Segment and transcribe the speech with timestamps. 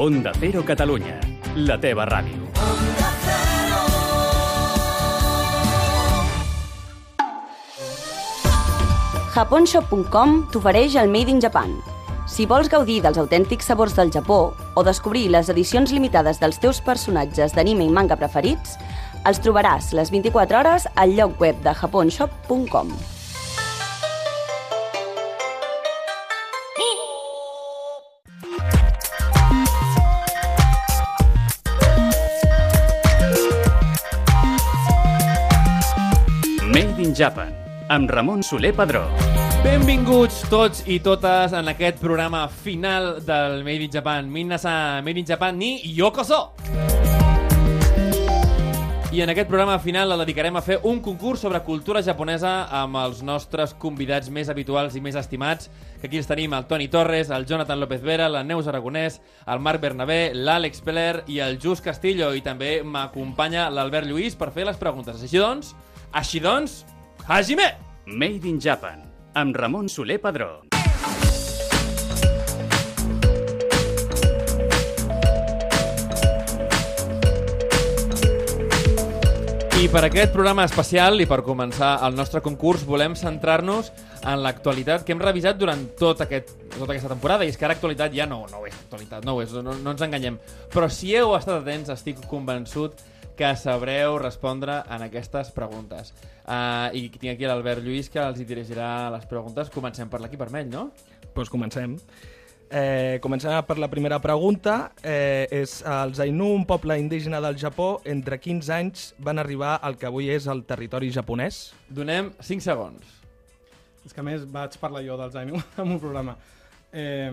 [0.00, 1.18] Onda Cero Catalunya,
[1.60, 2.46] la teva ràdio.
[9.34, 11.76] Japonshop.com t'ofereix el Made in Japan.
[12.24, 16.80] Si vols gaudir dels autèntics sabors del Japó o descobrir les edicions limitades dels teus
[16.80, 18.78] personatges d'anime i manga preferits,
[19.28, 23.19] els trobaràs les 24 hores al lloc web de japonshop.com.
[37.20, 37.52] Japan,
[37.92, 39.02] amb Ramon Soler Padró.
[39.60, 44.30] Benvinguts tots i totes en aquest programa final del Made in Japan.
[44.32, 46.54] Minna-san, Made in Japan ni Yokoso!
[49.12, 52.96] I en aquest programa final el dedicarem a fer un concurs sobre cultura japonesa amb
[53.02, 55.68] els nostres convidats més habituals i més estimats,
[56.00, 59.60] que aquí els tenim el Toni Torres, el Jonathan López Vera, la Neus Aragonès, el
[59.60, 62.32] Marc Bernabé, l'Àlex Peller i el Just Castillo.
[62.32, 65.20] I també m'acompanya l'Albert Lluís per fer les preguntes.
[65.20, 65.74] Així doncs,
[66.16, 66.86] així doncs,
[67.30, 67.62] Hajime!
[68.06, 70.64] Made in Japan, amb Ramon Soler Padró.
[79.78, 83.92] I per aquest programa especial i per començar el nostre concurs volem centrar-nos
[84.26, 87.78] en l'actualitat que hem revisat durant tot aquest, tota aquesta temporada i és que ara
[87.78, 90.42] actualitat ja no, no és actualitat, no, ho és, no, no ens enganyem
[90.74, 92.98] però si heu estat atents estic convençut
[93.40, 96.10] que sabreu respondre en aquestes preguntes
[96.44, 100.42] uh, i tinc aquí l'Albert Lluís que els hi dirigirà les preguntes comencem per l'equip
[100.42, 100.90] vermell, no?
[101.32, 101.94] Doncs comencem.
[102.68, 104.92] Eh, comencem per la primera pregunta.
[105.00, 109.96] Eh, és el Zainu, un poble indígena del Japó, entre quins anys van arribar al
[109.96, 111.70] que avui és el territori japonès?
[111.88, 113.16] Donem 5 segons
[114.04, 116.36] És que a més vaig parlar jo dels Ainu en un programa.
[116.92, 117.32] Eh,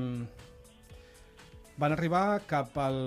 [1.76, 3.02] van arribar cap al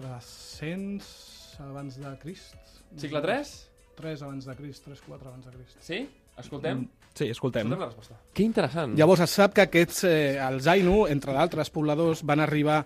[0.00, 2.56] 300 abans de Crist.
[2.96, 3.52] Cicle 3?
[4.00, 5.76] 3 abans de Crist, 3, 4 abans de Crist.
[5.80, 6.08] Sí?
[6.38, 6.86] Escoltem?
[7.12, 7.66] Sí, escoltem.
[7.66, 8.18] Escoltem la resposta.
[8.32, 8.96] Que interessant.
[8.96, 12.84] Llavors es sap que aquests, eh, els Ainu, entre d'altres pobladors, van arribar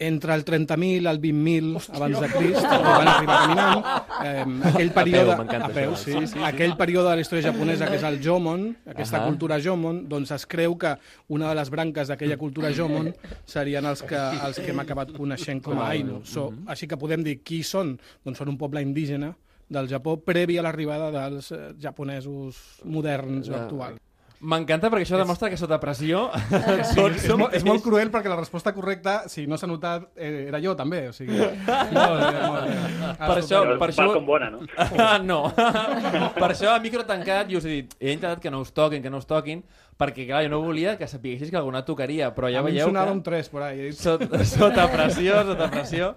[0.00, 3.82] entre el 30.000 al 20.000 abans de Crist, van arribar caminant.
[4.24, 5.96] Eh, aquell període, a peu, això.
[6.00, 6.40] sí, Sí, sí, sí.
[6.44, 9.28] aquell període de la història japonesa que és el Jomon, aquesta Ahà.
[9.28, 10.94] cultura Jomon, doncs es creu que
[11.28, 13.12] una de les branques d'aquella cultura Jomon
[13.44, 16.22] serien els que, els que hem acabat coneixent com a Ainu.
[16.24, 17.98] So, Així que podem dir qui són?
[18.24, 19.34] Doncs són un poble indígena
[19.70, 24.00] del Japó previ a l'arribada dels eh, japonesos moderns o actuals.
[24.40, 26.22] M'encanta perquè això demostra que sota pressió
[26.96, 30.06] tots És, som molt, és molt cruel perquè la resposta correcta, si no s'ha notat,
[30.16, 31.02] eh, era jo també.
[31.10, 31.36] O sigui,
[31.96, 33.10] molt bé, molt bé.
[33.20, 34.06] Per això, per això...
[34.14, 34.62] com bona, no?
[34.96, 35.42] Ah, no.
[35.52, 39.02] per això, a micro tancat, jo us he dit, he intentat que no us toquin,
[39.04, 39.60] que no us toquin,
[40.00, 42.78] perquè, clar, jo no volia que sapiguessis que alguna tocaria, però ja a mi em
[42.78, 43.28] veieu sonava un que...
[43.28, 43.90] 3 por ahí.
[43.90, 46.14] Dit, Sota, sota pressió, sota pressió.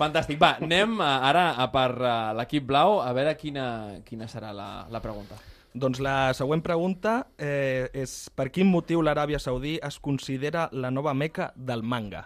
[0.00, 0.40] Fantàstic.
[0.40, 3.66] Va, anem a, ara a per uh, l'equip blau a veure quina,
[4.08, 5.36] quina serà la, la pregunta.
[5.76, 11.12] Doncs la següent pregunta eh, és per quin motiu l'Aràbia Saudí es considera la nova
[11.12, 12.24] meca del manga?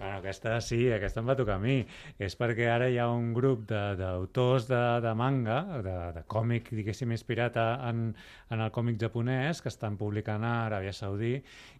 [0.00, 1.74] Bueno, aquesta sí, aquesta em va tocar a mi.
[2.16, 6.22] És perquè ara hi ha un grup de- d'autors de, de, de manga, de, de
[6.24, 8.06] còmic, diguéssim, inspirat a- en,
[8.48, 11.34] en el còmic japonès, que estan publicant a Aràbia Saudí,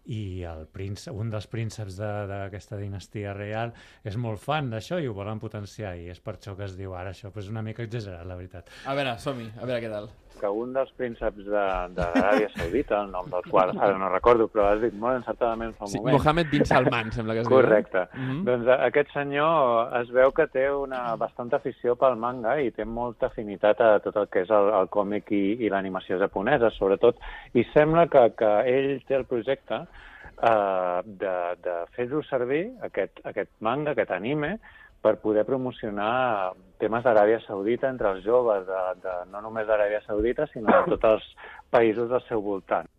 [0.05, 3.73] i el príncep, un dels prínceps de- d'aquesta dinastia real
[4.05, 6.93] és molt fan d'això i ho volen potenciar, i és per això que es diu
[6.93, 8.69] ara això, però és una mica exagerat, la veritat.
[8.85, 10.11] A veure, som-hi, a veure què tal.
[10.41, 11.63] Que un dels prínceps de,
[11.93, 15.75] de l'Aràbia Saudita, el nom del qual ara no recordo, però has dit molt encertadament
[15.77, 16.17] fa un Sí, moment.
[16.17, 17.55] Mohamed bin Salman, sembla que es diu.
[17.59, 18.07] Correcte.
[18.17, 18.39] Mhm.
[18.49, 22.85] Doncs a- aquest senyor es veu que té una bastanta afició pel manga i té
[22.85, 27.21] molta afinitat a tot el que és el, el còmic i, i l'animació japonesa, sobretot.
[27.53, 29.83] I sembla que, que ell té el projecte
[30.41, 34.55] eh, de, de fer-ho servir, aquest, aquest manga, aquest anime,
[35.01, 40.47] per poder promocionar temes d'Aràbia Saudita entre els joves, de, de, no només d'Aràbia Saudita,
[40.53, 41.29] sinó de tots els
[41.73, 42.89] països del seu voltant.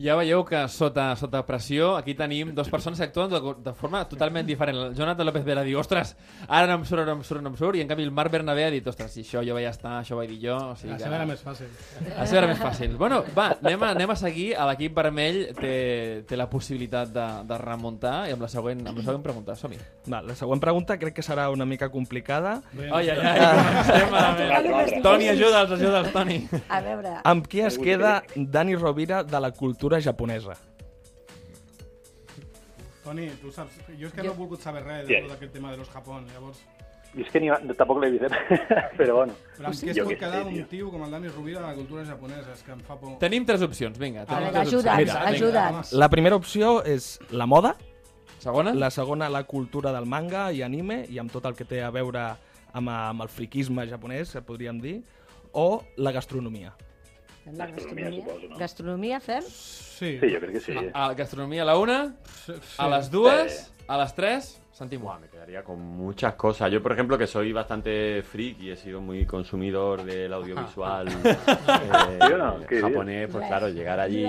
[0.00, 4.00] Ja veieu que sota, sota pressió aquí tenim dues persones que actuen de, de forma
[4.08, 4.78] totalment diferent.
[4.80, 6.14] El Jonathan López Vera diu, ostres,
[6.48, 8.32] ara no em surt, no em surt, no em surt, i en canvi el Marc
[8.32, 10.56] Bernabé ha dit, ostres, si això jo vaig estar, això vaig dir jo...
[10.70, 11.04] O sigui la que...
[11.04, 11.68] seva era més fàcil.
[12.06, 12.94] La seva era més fàcil.
[12.96, 14.46] Bueno, va, anem a, anem a seguir.
[14.56, 15.74] A l'equip vermell té,
[16.28, 19.58] té la possibilitat de, de remuntar i amb la següent, amb la següent pregunta.
[19.60, 19.82] Som-hi.
[20.08, 22.56] Va, la següent pregunta crec que serà una mica complicada.
[22.88, 25.02] Ai, ai, ai.
[25.04, 26.40] Toni, ajuda'ls, ajuda'ls, Toni.
[26.72, 27.18] A veure...
[27.34, 30.54] Amb qui es queda Dani Rovira de la cultura japonesa?
[33.02, 33.80] Toni, tu saps...
[33.98, 35.26] Jo és que no he volgut saber res de Bien.
[35.26, 36.62] tot aquest tema de los Japón, llavors...
[37.10, 38.58] I és que ni, tampoc l'he vist, eh?
[38.98, 39.34] però bueno.
[39.56, 40.92] Però amb què es Jo pot quedar un tio.
[40.92, 42.52] com el Dani Rovira de la cultura japonesa?
[42.54, 43.16] És que em fa por.
[43.18, 44.22] Tenim tres opcions, vinga.
[44.22, 44.86] A tenim veure, tres opcions.
[44.86, 45.94] ajuda'ns, Vinga, ajuda'ns.
[45.98, 47.74] La primera opció és la moda,
[48.40, 48.72] Segona?
[48.72, 51.90] La segona, la cultura del manga i anime, i amb tot el que té a
[51.92, 52.22] veure
[52.72, 54.94] amb, amb el friquisme japonès, podríem dir,
[55.52, 56.72] o la gastronomia.
[57.50, 58.24] Fem la gastronomia.
[58.58, 59.42] Gastronomia fem?
[59.42, 60.18] Sí.
[60.18, 60.74] Sí, jo crec que sí.
[60.94, 62.14] A gastronomia a la una,
[62.78, 66.72] a las dues, a las tres, Santi Buah, me quedaría con muchas cosas.
[66.72, 72.18] Yo, por ejemplo, que soy bastante freak y he sido muy consumidor del audiovisual eh,
[72.26, 72.60] ¿Sí o no?
[72.60, 72.82] ¿Qué dices?
[72.90, 74.26] japonés, pues claro, llegar allí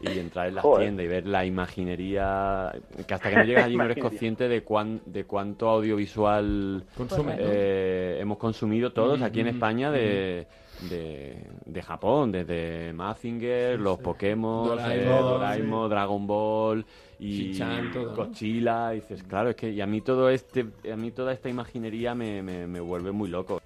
[0.00, 0.86] y entrar en las Joder.
[0.86, 2.72] tiendas y ver la imaginería,
[3.06, 7.36] que hasta que no llegas allí no eres consciente de, cuán, de cuánto audiovisual Consume,
[7.36, 7.42] ¿no?
[7.42, 10.46] eh, hemos consumido todos aquí en España de,
[10.88, 16.86] de, de Japón, desde Mazinger, los Pokémon, Doraemon, eh, Doraemon, Dragon Ball
[17.18, 17.58] y
[17.92, 18.90] todo, ¿no?
[18.90, 22.42] Dices, claro, es que y a mí todo este, a mí toda esta imaginería me,
[22.42, 23.60] me, me vuelve muy loco.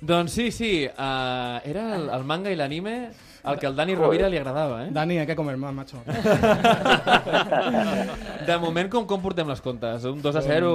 [0.00, 3.10] Doncs sí, sí, uh, era el, el manga i l'anime
[3.44, 4.90] el que al Dani Rovira li agradava, eh?
[4.92, 6.02] Dani, hay que comer más, macho.
[8.46, 10.04] De moment, com, com portem les comptes?
[10.08, 10.70] Un 2 a 0...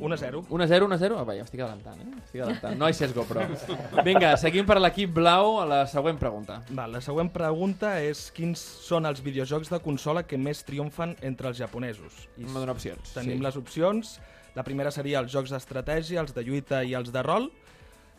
[0.00, 0.44] 1 a 0.
[0.48, 1.18] 1 a 0, 1 a 0?
[1.18, 2.06] Ah, va, ja estic adelantant, eh?
[2.24, 2.78] Estic adelantant.
[2.80, 3.40] No hi sesgo, però.
[4.06, 6.54] Vinga, seguim per l'equip blau a la següent pregunta.
[6.70, 8.58] Val, la següent pregunta és quins
[8.88, 12.12] són els videojocs de consola que més triomfen entre els japonesos.
[12.36, 13.14] I M'ha donat opcions.
[13.16, 13.44] Tenim sí.
[13.46, 14.02] les opcions.
[14.56, 17.44] La primera seria els jocs d'estratègia, els de lluita i els de rol.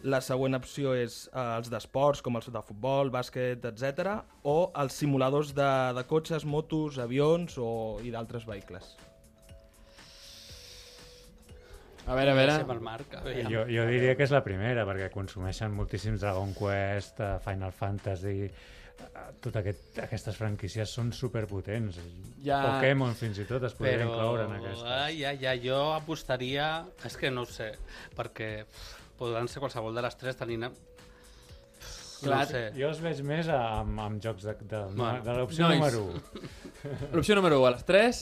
[0.07, 4.13] La següent opció és eh, els d'esports, com els de futbol, bàsquet, etc.
[4.47, 5.67] O els simuladors de,
[5.97, 8.93] de cotxes, motos, avions o, i d'altres vehicles.
[12.07, 12.53] A veure, a veure...
[12.73, 13.43] El Marc, a veure.
[13.51, 18.37] Jo, jo diria que és la primera, perquè consumeixen moltíssims Dragon Quest, eh, Final Fantasy...
[18.47, 21.99] eh, Totes aquest, aquestes franquícies són superpotents.
[22.43, 24.87] Ja- Pokémon fins i tot es podria Però, incloure en aquestes.
[24.89, 26.71] ai, ai, ai, jo apostaria...
[27.05, 27.69] És que no ho sé,
[28.17, 30.69] perquè pff, podran ser qualsevol de les tres tenint...
[32.19, 32.61] Clar, no sé.
[32.75, 36.49] Jo els veig més amb, amb jocs de, de, Bueno, de l'opció número 1.
[37.13, 38.19] L'opció número 1, a les 3,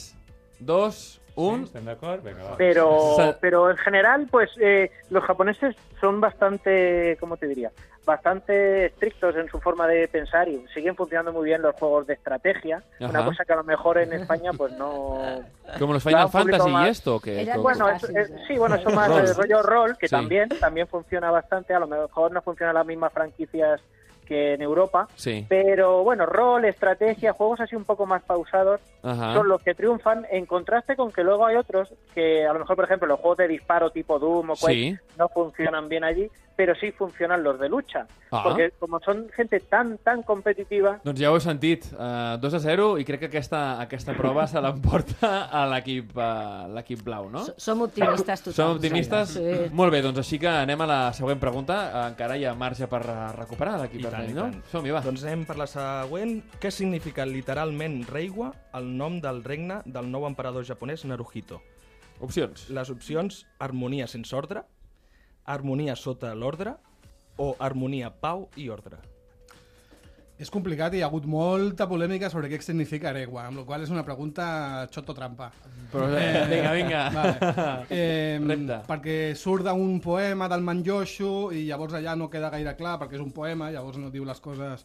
[0.68, 1.00] 2,
[1.38, 1.64] 1...
[1.64, 2.22] ¿Estem d'acord?
[2.24, 2.56] Vinga, va.
[2.56, 7.70] Pero, pero en general, pues eh, los japoneses son bastante, ¿cómo te diría?
[8.04, 12.14] Bastante estrictos en su forma de pensar y siguen funcionando muy bien los juegos de
[12.14, 12.82] estrategia.
[13.00, 15.20] Una cosa que a lo mejor en España, pues no.
[15.78, 17.52] Como los Final un Fantasy y esto, que...
[17.58, 20.14] Bueno, es- es- sí, bueno, eso más de rollo rol, que Sí.
[20.16, 21.74] también, también funciona bastante.
[21.74, 23.80] A lo mejor no funcionan las mismas franquicias
[24.28, 29.32] que en Europa, Sí, pero bueno, rol, estrategia, juegos así un poco más pausados ajá.
[29.34, 32.76] son los que triunfan en contraste con que luego hay otros que a lo mejor,
[32.76, 34.96] por ejemplo, los juegos de disparo tipo Doom o Quake Sí.
[35.18, 38.06] no funcionan bien allí, pero sí funcionan los de lucha.
[38.32, 38.42] Ah.
[38.44, 42.60] Porque como son gente tan, tan competitiva, Doncs ja ho heu sentit, uh, 2 a
[42.60, 47.44] 0 i crec que aquesta, aquesta prova se l'emporta a l'equip uh, l'equip blau, no?
[47.56, 48.58] Som optimistes totalment.
[48.58, 49.36] Som optimistes?
[49.38, 49.70] Sí.
[49.72, 51.78] Molt bé, doncs així que anem a la següent pregunta.
[52.08, 53.00] Encara hi ha marge per
[53.38, 54.62] recuperar l'equip I tant, no?
[54.72, 55.02] Som-hi, va.
[55.06, 56.38] Doncs anem per la següent.
[56.62, 61.62] Què significa literalment Reiwa, el nom del regne del nou emperador japonès Naruhito?
[62.24, 62.68] Opcions.
[62.74, 64.64] Les opcions harmonia sense ordre,
[65.46, 66.74] harmonia sota l'ordre
[67.38, 68.98] o harmonia, pau i ordre.
[70.38, 73.82] És complicat i hi ha hagut molta polèmica sobre què significa Aregua, amb la qual
[73.82, 75.50] és una pregunta xoto trampa.
[75.90, 77.00] Però, eh, vinga, vinga.
[77.10, 77.86] Vale.
[77.90, 78.76] Eh, Repte.
[78.86, 83.24] perquè surt d'un poema del Manjoshu i llavors allà no queda gaire clar perquè és
[83.24, 84.84] un poema, llavors no diu les coses...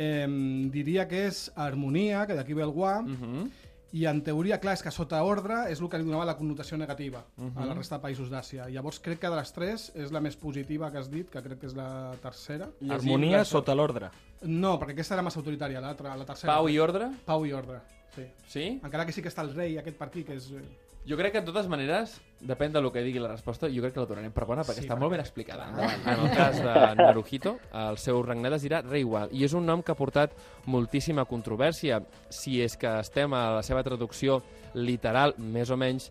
[0.00, 0.26] Eh,
[0.70, 3.48] diria que és harmonia, que d'aquí ve el guà, Uh -huh.
[3.92, 6.76] i en teoria, clar, és que sota ordre és el que li donava la connotació
[6.76, 7.66] negativa a Mhm.
[7.66, 8.68] la resta de països d'Àsia.
[8.68, 11.58] Llavors crec que de les tres és la més positiva que has dit, que crec
[11.60, 12.68] que és la tercera.
[12.88, 14.10] Harmonia sota l'ordre.
[14.42, 16.52] No, perquè aquesta era massa autoritària, l'altra, la tercera.
[16.54, 17.10] Pau i ordre?
[17.26, 17.80] Pau i ordre,
[18.14, 18.26] sí.
[18.46, 18.66] Sí?
[18.84, 20.50] Encara que sí que està el rei aquest aquí, que és...
[20.52, 20.66] eh,
[21.08, 24.00] Jo crec que, de totes maneres, depèn del que digui la resposta, jo crec que
[24.02, 25.68] la donarem per bona, perquè Sí, està perquè- molt ben explicada.
[25.70, 26.04] Endavant.
[26.06, 29.80] En el cas de Naruhito, el seu regnat es dirà Reiwa, i és un nom
[29.82, 30.34] que ha portat
[30.66, 32.02] moltíssima controvèrsia.
[32.28, 34.42] Si és que estem a la seva traducció
[34.74, 36.10] literal, més o menys,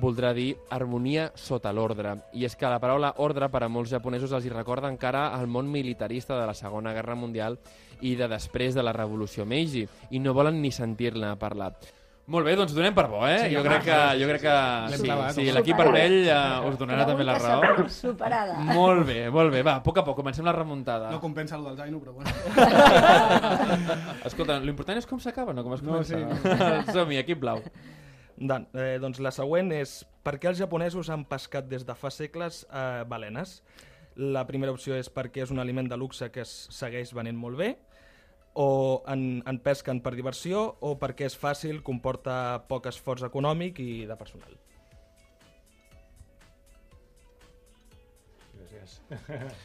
[0.00, 2.16] voldrà dir harmonia sota l'ordre.
[2.36, 5.46] I és que la paraula ordre per a molts japonesos els hi recorda encara el
[5.48, 7.58] món militarista de la Segona Guerra Mundial
[8.04, 11.72] i de després de la Revolució Meiji, i no volen ni sentir-ne parlar.
[12.26, 13.36] Molt bé, doncs donem per bo, eh?
[13.44, 14.54] Sí, jo, crec que, jo crec que
[14.98, 17.84] sí, sí l'equip vermell eh, us donarà també la raó.
[17.86, 18.56] Superada.
[18.74, 19.62] Molt bé, molt bé.
[19.62, 21.12] Va, a poc a poc, comencem la remuntada.
[21.14, 22.28] No compensa el del Zaino, però bueno.
[24.26, 26.18] Escolta, l'important és com s'acaba, no com es No, comença.
[26.18, 26.92] sí.
[26.96, 27.62] Som-hi, equip blau.
[28.36, 32.10] Dan, eh, doncs la següent és per què els japonesos han pescat des de fa
[32.12, 33.62] segles eh, balenes?
[34.16, 37.56] La primera opció és perquè és un aliment de luxe que es segueix venent molt
[37.60, 37.74] bé,
[38.56, 44.04] o en, en pesquen per diversió, o perquè és fàcil, comporta poc esforç econòmic i
[44.08, 44.56] de personal.
[48.56, 49.00] Gràcies.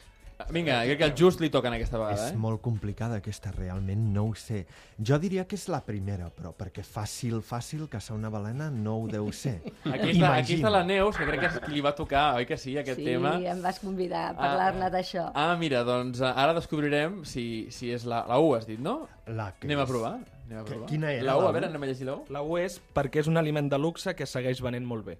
[0.49, 2.37] Vinga, crec que el Just li toquen aquesta vegada, És eh?
[2.37, 4.65] molt complicada aquesta, realment no ho sé.
[4.97, 9.07] Jo diria que és la primera, però perquè fàcil, fàcil caçar una balena no ho
[9.07, 9.59] deu ser.
[9.85, 12.45] Aquí està, aquí està la Neus, que crec que és qui li va tocar, oi
[12.49, 13.35] que sí, aquest Sí, tema?
[13.39, 15.29] em vas convidar a parlar-ne d'això.
[15.35, 19.07] Ah, mira, doncs eh, ara descobrirem si, si és la, la U, has dit, no?
[19.27, 20.15] La que Anem a provar.
[20.47, 20.87] Anem a Que- provar.
[20.89, 22.25] quina era La U, a veure, anem a llegir la U.
[22.29, 25.17] La U és perquè és un aliment de luxe que segueix venent molt bé.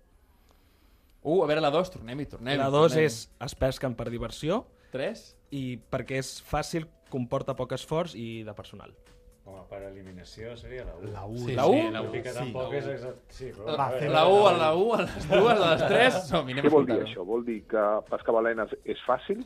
[1.24, 4.64] U, a veure, la 2, tornem-hi, tornem La 2 és es pesquen per diversió.
[4.94, 5.24] 3.
[5.58, 8.94] I perquè és fàcil, comporta poc esforç i de personal.
[9.42, 11.08] Home, per eliminació seria la U.
[11.12, 11.40] La U.
[11.42, 11.80] Sí, La U?
[11.92, 12.12] La U.
[12.14, 13.24] Que tampoc és exact...
[13.34, 13.74] Sí, però...
[13.74, 16.22] La, a veure, la U, a la U, a les dues, a les tres...
[16.30, 17.26] Som-hi, anem Què vol dir això?
[17.28, 19.42] Vol dir que pescar balenes és fàcil,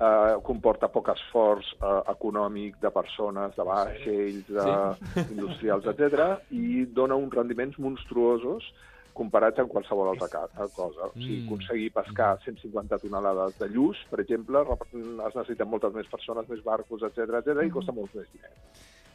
[0.00, 7.18] eh, comporta poc esforç eh, econòmic de persones, de vaixells, de industrials, etc i dona
[7.20, 8.70] uns rendiments monstruosos
[9.14, 10.28] comparats amb qualsevol altra
[10.68, 11.06] cosa.
[11.06, 11.46] O sigui, Mm.
[11.46, 17.02] aconseguir pescar 150 tonelades de lluç, per exemple, es necessiten moltes més persones, més barcos,
[17.02, 18.56] etc etc i costa molts més diners.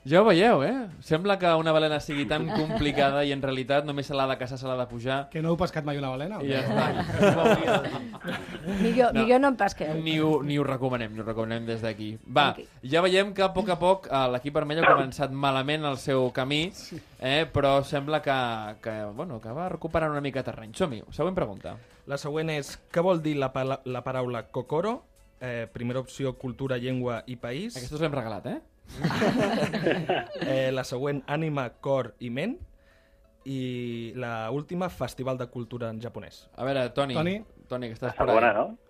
[0.05, 0.85] Ja ho veieu, eh?
[1.01, 4.59] Sembla que una balena sigui tan complicada i en realitat només se l'ha de caçar,
[4.61, 5.15] se l'ha de pujar.
[5.33, 6.37] Que no heu pescat mai una balena?
[6.45, 7.95] I ja està.
[8.83, 9.23] Millor, No.
[9.23, 9.95] millor no em pesqueu.
[10.03, 12.11] Ni ho, ni ho recomanem, ni ho recomanem des d'aquí.
[12.29, 12.51] Va,
[12.83, 16.29] ja veiem que a poc a poc eh, l'equip vermell ha començat malament el seu
[16.35, 16.71] camí,
[17.19, 18.37] eh, però sembla que,
[18.85, 20.73] que, bueno, que va recuperant una mica terreny.
[20.77, 21.75] Som-hi, següent pregunta.
[22.05, 23.49] La següent és què vol dir la,
[23.85, 24.99] la paraula cocoro?
[25.41, 27.75] Eh, primera opció, cultura, llengua i país.
[27.75, 28.59] Aquesta us l'hem regalat, eh?
[30.47, 32.57] eh, la següent, ànima, cor i ment.
[33.45, 36.47] I la última, festival de cultura en japonès.
[36.57, 37.35] A veure, Toni, Toni?
[37.69, 38.55] Toni que estàs per segona, ahí.
[38.57, 38.85] no?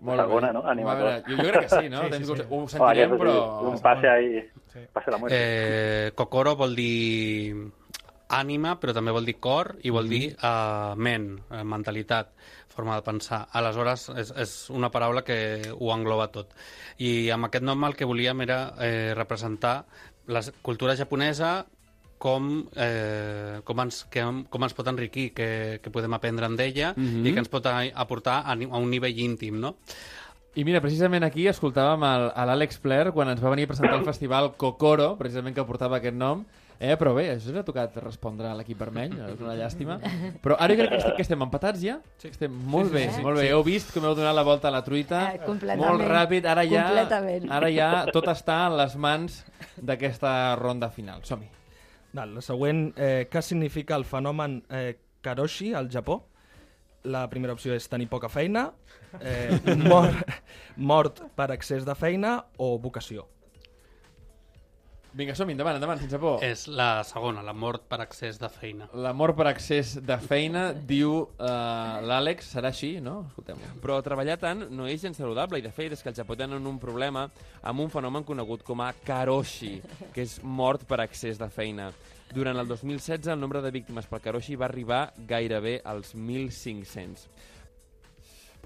[0.00, 0.52] Molt bé.
[0.54, 0.62] no?
[0.62, 2.02] Ànima, A veure, jo, jo crec que sí, no?
[2.12, 2.46] Sí, sí, sí.
[2.48, 3.34] Ho, sentirem, aquest però...
[3.68, 4.40] Un pase ahí,
[4.94, 5.36] pase la muerte.
[5.38, 7.72] Eh, Kokoro vol dir
[8.28, 12.34] ànima, però també vol dir cor i vol dir uh, ment, uh, mentalitat,
[12.68, 13.48] forma de pensar.
[13.58, 16.52] Aleshores, és, és una paraula que ho engloba tot.
[17.02, 19.80] I amb aquest nom el que volíem era eh, representar
[20.28, 21.66] la cultura japonesa
[22.18, 25.48] com, eh, com, ens, que, com ens pot enriquir, que,
[25.82, 27.26] que podem aprendre d'ella Mhm.
[27.26, 29.76] i que ens pot aportar a, a un nivell íntim, no?
[30.54, 34.54] I mira, precisament aquí escoltàvem l'Àlex Flair quan ens va venir a presentar el festival
[34.56, 36.44] Kokoro, precisament que portava aquest nom,
[36.80, 39.98] eh, però bé, això us ha tocat respondre a l'equip vermell, és una llàstima.
[40.42, 41.98] Però ara jo crec que estem, que estem empatats ja.
[42.22, 42.28] Sí.
[42.32, 43.22] Estem molt Sí, bé, sí, sí.
[43.26, 43.46] molt bé.
[43.48, 43.52] Sí.
[43.54, 45.22] Heu vist com heu donat la volta a la truita.
[45.34, 45.76] Eh.
[45.76, 46.46] Molt ràpid.
[46.46, 47.50] Ara ja, Completament.
[47.50, 49.44] ara ja tot està en les mans
[49.76, 51.22] d'aquesta ronda final.
[51.24, 51.48] Som-hi.
[52.14, 56.22] La següent, eh, què significa el fenomen eh, karoshi al Japó?
[57.04, 58.72] La primera opció és tenir poca feina,
[59.20, 60.16] eh, mort,
[60.76, 63.26] mort per excés de feina o vocació.
[65.16, 66.42] Vinga, som-hi, endavant, endavant, sense por.
[66.44, 68.90] És la segona, la mort per excés de feina.
[68.92, 71.48] La mort per excés de feina, diu uh,
[72.04, 73.22] l'Àlex, serà així, no?
[73.30, 73.62] Escoltem.
[73.80, 76.68] Però treballar tant no és gens saludable i de fet és que el Japó tenen
[76.68, 77.24] un problema
[77.62, 79.78] amb un fenomen conegut com a karoshi,
[80.12, 81.88] que és mort per excés de feina.
[82.28, 87.24] Durant el 2016 el nombre de víctimes per karoshi va arribar gairebé als 1.500.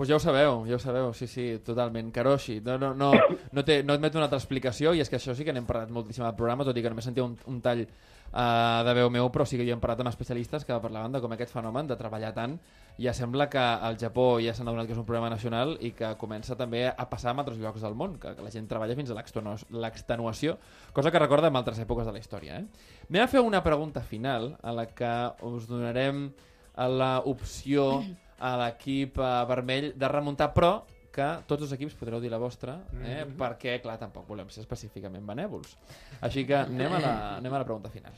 [0.02, 2.08] Pues ja ho sabeu, ja ho sabeu, sí, sí, totalment.
[2.10, 3.12] Karoshi, no, no, no,
[3.52, 5.92] no, té, no admet una altra explicació, i és que això sí que n'hem parlat
[5.94, 9.28] moltíssim al programa, tot i que només sentia un, un tall uh, de veu meu,
[9.30, 11.94] però sí que hi hem parlat amb especialistes que parlaven de com aquest fenomen de
[12.00, 12.56] treballar tant
[12.98, 16.10] ja sembla que al Japó ja s'han adonat que és un problema nacional i que
[16.18, 19.14] comença també a passar en altres llocs del món, que, que la gent treballa fins
[19.14, 20.56] a l'extenu- l'extenuació,
[20.92, 22.58] cosa que recorda en altres èpoques de la història.
[22.58, 22.90] Eh?
[23.06, 25.14] Anem a fer una pregunta final a la que
[25.46, 26.32] us donarem
[26.74, 28.02] l'opció
[28.42, 30.74] a l'equip eh, vermell de remuntar, però
[31.12, 33.22] que tots els equips podreu dir la vostra, eh?
[33.24, 33.36] Mhm.
[33.38, 35.76] perquè, clar, tampoc volem ser específicament benèvols.
[36.20, 38.16] Així que anem a la, anem a la pregunta final.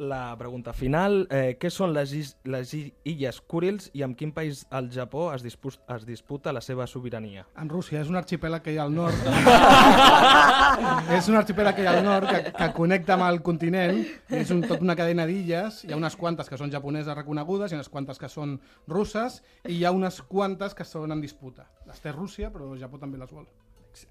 [0.00, 4.30] La pregunta final, eh, què són les, is les i- illes Kurils i amb quin
[4.32, 7.42] país al Japó es, dispus es disputa la seva sobirania?
[7.60, 9.20] Amb Rússia, és un arxipèlag que hi ha al nord.
[11.18, 14.00] és un arxipèlag que hi ha al nord que, que connecta amb el continent.
[14.40, 15.82] És un, tot una cadena d'illes.
[15.84, 18.56] Hi ha unes quantes que són japoneses reconegudes, hi ha unes quantes que són
[18.88, 21.68] russes i hi ha unes quantes que són en disputa.
[21.84, 23.44] Les té Rússia, però el Japó també les vol.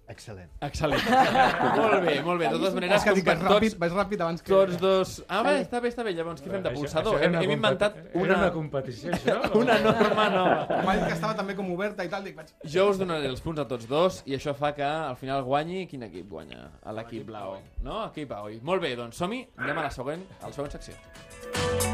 [0.09, 0.49] Excel·lent.
[0.65, 1.03] Excel·lent.
[1.79, 2.47] molt bé, molt bé.
[2.49, 4.51] De totes maneres, que com dic, ràpid, tots, vaig ràpid abans que...
[4.51, 5.13] tots dos...
[5.27, 6.13] Ah, bé, està bé, està bé.
[6.17, 7.19] Llavors, què fem de pulsador?
[7.21, 8.39] Hem, una hem inventat era una...
[8.39, 9.37] una competició, això?
[9.59, 10.57] una norma nova.
[10.87, 12.51] M'ha dit que estava també com oberta i tal, dic, vaig...
[12.75, 15.85] Jo us donaré els punts a tots dos i això fa que al final guanyi...
[15.89, 16.67] Quin equip guanya?
[16.83, 17.59] A l'equip blau.
[17.85, 18.01] No?
[18.09, 18.59] Equip Aoi.
[18.65, 19.45] Molt bé, doncs som-hi.
[19.61, 21.88] Anem a la següent, a la següent secció.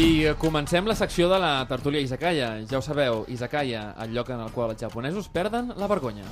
[0.00, 2.54] I comencem la secció de la tertúlia Izakaya.
[2.70, 6.24] Ja ho sabeu, Izakaya, el lloc en el qual els japonesos perden la vergonya.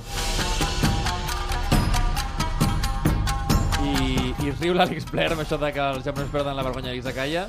[3.85, 6.97] I, i riu l'Àlex Blair amb això de que els japonesos perden la vergonya a
[6.97, 7.45] l'Izakaya.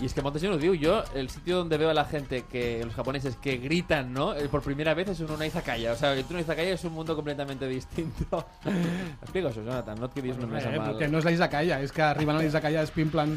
[0.00, 0.72] Y es que ho diu.
[0.74, 4.34] Yo, el sitio donde veo a la gente, que los japoneses que gritan, ¿no?
[4.34, 5.92] Eh, Por primera vez es en una izakaya.
[5.92, 8.46] O sea, que una izakaya es un mundo completamente distinto.
[9.20, 10.00] Explico això, Jonathan.
[10.00, 10.94] No et quedis només Eh, amb el...
[10.94, 13.36] perquè no és la Izakaya, és que arriben a la Izakaya, es pimplen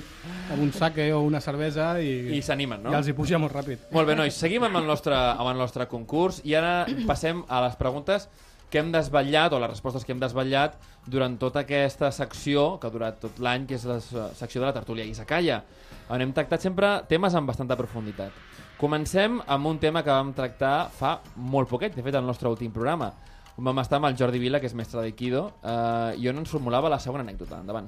[0.51, 2.93] amb un sake o una cervesa i, I s'animen, no?
[2.93, 3.89] i els hi puja molt ràpid.
[3.91, 7.61] Molt bé, nois, seguim amb el nostre, amb el nostre concurs i ara passem a
[7.67, 8.29] les preguntes
[8.69, 12.93] que hem desvetllat, o les respostes que hem desvetllat durant tota aquesta secció que ha
[12.93, 15.61] durat tot l'any, que és la secció de la tertúlia Izakaya,
[16.09, 18.31] on hem tractat sempre temes amb bastanta profunditat.
[18.77, 22.71] Comencem amb un tema que vam tractar fa molt poquet, de fet, al nostre últim
[22.71, 23.11] programa.
[23.55, 26.49] On vam estar amb el Jordi Vila, que és mestre d'Aikido, eh, i on ens
[26.49, 27.59] formulava la segona anècdota.
[27.61, 27.87] Endavant.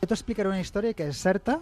[0.00, 1.58] Jo t'explicaré una història que és certa,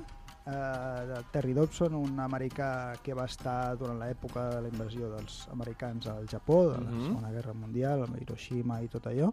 [0.46, 5.48] eh, de Terry Dobson, un americà que va estar durant l'època de la invasió dels
[5.52, 7.06] americans al Japó, de la Mhm.
[7.06, 9.32] Segona Guerra Mundial, amb Hiroshima i tot allò.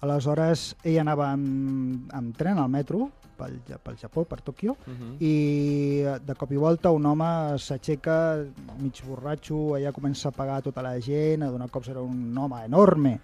[0.00, 5.16] Aleshores, ell anava amb, amb tren al metro pel, pel Japó, per Tòquio, Mhm.
[5.20, 8.44] i eh, de cop i volta un home s'aixeca
[8.80, 12.64] mig borratxo, allà comença a pagar tota la gent, a donar cops era un home
[12.64, 13.18] enorme,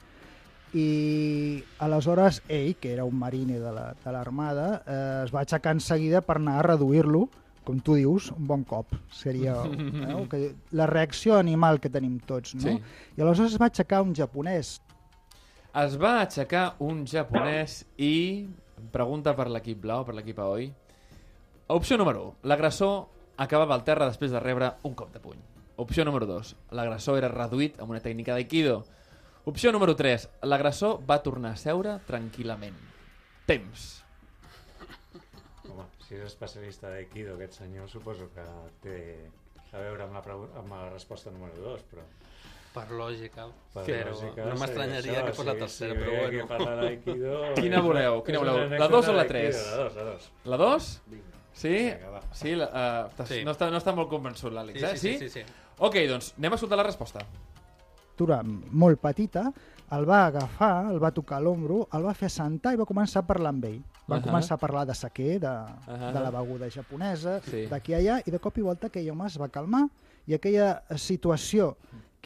[0.74, 5.40] i aleshores ell, que era un marine de la- de l'Armada, la, eh, es va
[5.40, 7.28] aixecar en seguida per anar a reduir-lo,
[7.64, 8.86] com tu dius, un bon cop.
[9.10, 12.60] Seria eh, que, la reacció animal que tenim tots, no?
[12.62, 12.80] Sí.
[13.16, 14.80] I aleshores es va aixecar un japonès.
[15.76, 18.46] Es va aixecar un japonès i...
[18.92, 20.70] Pregunta per l'equip blau, per l'equip AOI.
[21.74, 22.48] Opció número 1.
[22.48, 22.94] L'agressor
[23.44, 25.42] acabava al terra després de rebre un cop de puny.
[25.84, 26.54] Opció número 2.
[26.78, 28.78] L'agressor era reduït amb una tècnica d'aikido.
[29.52, 30.24] Opció número 3.
[30.48, 32.78] L'agressor va tornar a seure tranquil·lament.
[33.48, 33.84] Temps.
[35.68, 38.46] Home, si és especialista d'Aikido, aquest senyor suposo que
[38.86, 38.96] té
[39.72, 42.08] a veure amb la, amb la resposta número 2, però...
[42.76, 43.46] Per lògica.
[43.74, 46.30] Per però lògica, no m'estranyaria que fos la tercera, sí, però bueno.
[46.34, 47.38] que parla d'Aikido...
[47.60, 48.20] Quina voleu?
[48.26, 48.60] Quina voleu?
[48.76, 49.62] La 2 o la anècdota 3?
[49.62, 50.30] d'Aikido, La 2, la 2.
[50.52, 50.90] La 2?
[51.56, 51.74] Sí?
[52.36, 52.66] Sí, la,
[53.08, 53.42] uh, Sí.
[53.46, 54.96] No, està, no està molt convençut l'Àlex, Sí, eh?
[55.00, 55.62] sí, sí, sí, sí.
[55.78, 57.24] Ok, doncs anem a escoltar la resposta.
[58.16, 59.42] criatura molt petita,
[59.92, 63.20] el va agafar, el va tocar a l'ombro, el va fer sentar i va començar
[63.20, 63.82] a parlar amb ell.
[64.08, 64.24] Van Ahà.
[64.24, 66.12] començar a parlar de sake, de, Ahà.
[66.14, 67.66] de la beguda japonesa, Sí.
[67.66, 69.82] d'aquí a allà, i de cop i volta aquell home es va calmar
[70.26, 71.76] i aquella situació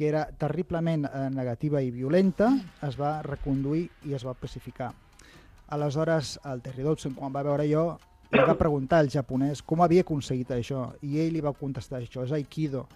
[0.00, 2.46] que era terriblement eh, negativa i violenta
[2.86, 4.94] es va reconduir i es va pacificar.
[5.76, 7.82] Aleshores, el Terry Dobson, quan va veure jo,
[8.32, 12.24] li va preguntar al japonès com havia aconseguit això, i ell li va contestar això,
[12.24, 12.86] és Aikido.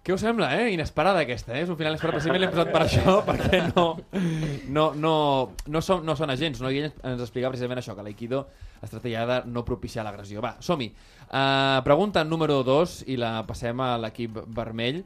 [0.00, 0.70] Què us sembla, eh?
[0.72, 1.66] Inesperada aquesta, eh?
[1.66, 3.84] És un final inesperat, precisament l'hem posat per això, perquè no,
[4.72, 5.12] no, no,
[5.68, 6.70] no, som, no són agents, no?
[6.72, 8.46] I ell ens explicava precisament això, que l'Aikido
[8.80, 10.40] es tracta de no propiciar l'agressió.
[10.40, 10.88] Va, som-hi.
[11.26, 15.02] Uh, pregunta número 2, i la passem a l'equip vermell.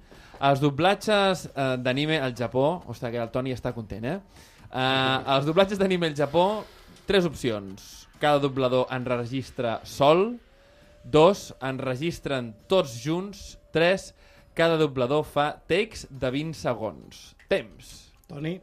[0.46, 2.85] Els doblatges uh, d'anime al Japó...
[2.87, 4.18] Ostres, que el Toni està content, eh?
[4.70, 6.62] Uh, els doblatges d'anime al Japó,
[7.11, 8.04] tres opcions.
[8.22, 10.28] Cada doblador enregistra sol,
[11.02, 14.12] dos, enregistren tots junts, tres,
[14.54, 17.34] cada doblador fa takes de 20 segons.
[17.48, 18.12] Temps.
[18.28, 18.60] Toni.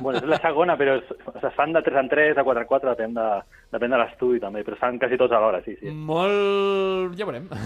[0.00, 1.04] Bueno, és la segona, però es,
[1.36, 3.24] es fan de 3 en 3, de 4 en 4, depèn de,
[3.74, 5.90] depèn de l'estudi també, però es fan quasi tots alhora, sí, sí.
[5.92, 7.12] Molt...
[7.18, 7.48] ja veurem.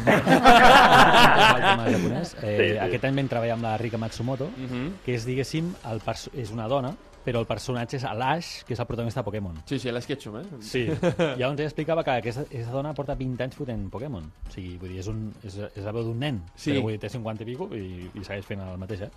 [1.89, 2.79] Eh, Sí, sí.
[2.83, 4.99] Aquest any vam treballar amb la Rika Matsumoto, Mhm.
[5.05, 6.01] que és, diguéssim, el
[6.35, 6.95] és una dona,
[7.29, 9.59] però el personatge és l'Ash, que és el protagonista de Pokémon.
[9.69, 10.45] Sí, sí, l'Ash Ketchum, eh?
[10.65, 10.87] Sí.
[10.89, 14.25] Llavors ella explicava que aquesta, aquesta dona porta 20 anys fotent Pokémon.
[14.49, 16.73] O sigui, vull dir, és, un, és, és la veu d'un nen, Sí.
[16.73, 17.85] però vull dir, té 50 i pico i,
[18.17, 19.11] i segueix fent el mateix, eh?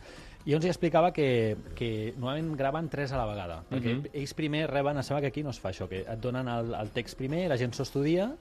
[0.44, 1.28] I llavors ella explicava que,
[1.78, 4.10] que normalment graven tres a la vegada, perquè Mhm.
[4.14, 6.74] ells primer reben, em sembla que aquí no es fa això, que et donen el,
[6.76, 8.32] el text primer, la gent s'ho estudia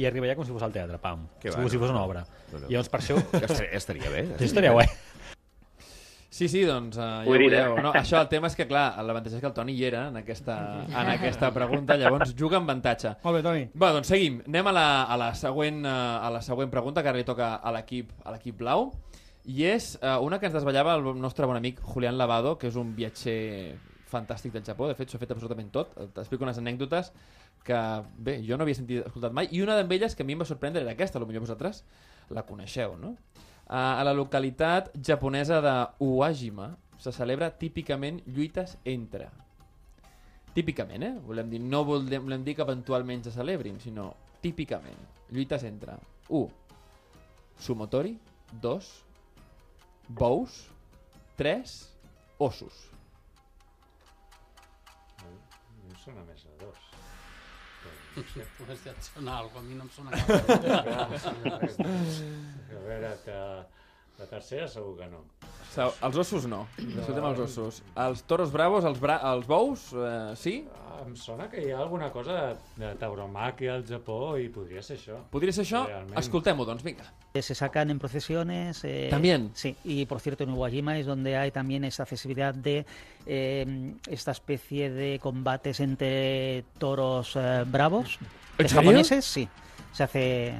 [0.00, 1.82] i arriba ja com si fos al teatre, pam, Que com va, si no?
[1.82, 2.24] fos una obra.
[2.52, 2.66] No, no.
[2.66, 3.18] I llavors per això...
[3.42, 4.86] Estaria- estaria bé, Sí, estaria guai.
[6.40, 7.58] Sí, sí, doncs uh, ja Ho ho diré.
[7.60, 7.74] veureu.
[7.84, 10.14] No, això, el tema és que, clar, l'avantatge és que el Toni hi era en
[10.22, 10.54] aquesta,
[10.88, 13.12] en aquesta pregunta, llavors juga amb avantatge.
[13.26, 13.66] Molt bé, Toni.
[13.82, 14.38] Va, doncs seguim.
[14.48, 17.50] Anem a la, a la, següent, eh, a la següent pregunta, que ara li toca
[17.60, 18.86] a l'equip a l'equip blau,
[19.52, 22.80] i és uh, una que ens desvetllava el nostre bon amic Julián Lavado, que és
[22.80, 23.76] un viatger
[24.08, 27.12] fantàstic del Japó, de fet s'ho ha fet absolutament tot, t'explico unes anècdotes
[27.68, 27.78] que,
[28.16, 30.48] bé, jo no havia sentit, escoltat mai, i una d'elles que a mi em va
[30.48, 31.84] sorprendre era aquesta, potser vosaltres
[32.32, 33.18] la coneixeu, no?
[33.70, 39.28] Uh, a la localitat japonesa de Uwajima se celebra típicament lluites entre.
[40.52, 41.12] Típicament, eh?
[41.22, 44.08] Volem dir, no volem, volem dir que eventualment se celebrin, sinó
[44.42, 44.98] típicament.
[45.30, 45.94] Lluites entre
[46.28, 46.48] 1.
[47.62, 48.16] Sumotori
[48.60, 48.90] 2.
[50.18, 50.66] Bous
[51.38, 51.78] 3.
[52.42, 52.88] Ossos.
[55.22, 56.89] Mi em sona més a dos.
[58.16, 60.18] Ja et sona alguna cosa, a mi no em sona a
[62.86, 63.36] veure, que
[64.20, 65.24] la tercera segur que no.
[65.70, 66.64] Sa- Els ossos no.
[66.76, 67.82] Escoltem els ossos.
[67.96, 70.54] Els toros bravos, els, bra els bous, eh, sí?
[70.74, 74.82] Ah, em sona que hi ha alguna cosa de, de tauromàquia al Japó i podria
[74.82, 75.20] ser això.
[75.30, 75.84] Podria ser això?
[76.18, 77.06] Escoltem-ho, doncs, vinga.
[77.40, 78.82] Se sacan en procesiones.
[78.84, 79.52] eh, ¿También?
[79.54, 82.84] Sí, y por cierto en Uwajima es donde hay también esa accesibilidad de
[83.26, 88.18] eh, esta especie de combates entre toros eh, bravos.
[88.58, 89.24] ¿En japoneses?
[89.24, 89.48] Sí,
[89.92, 90.54] se hace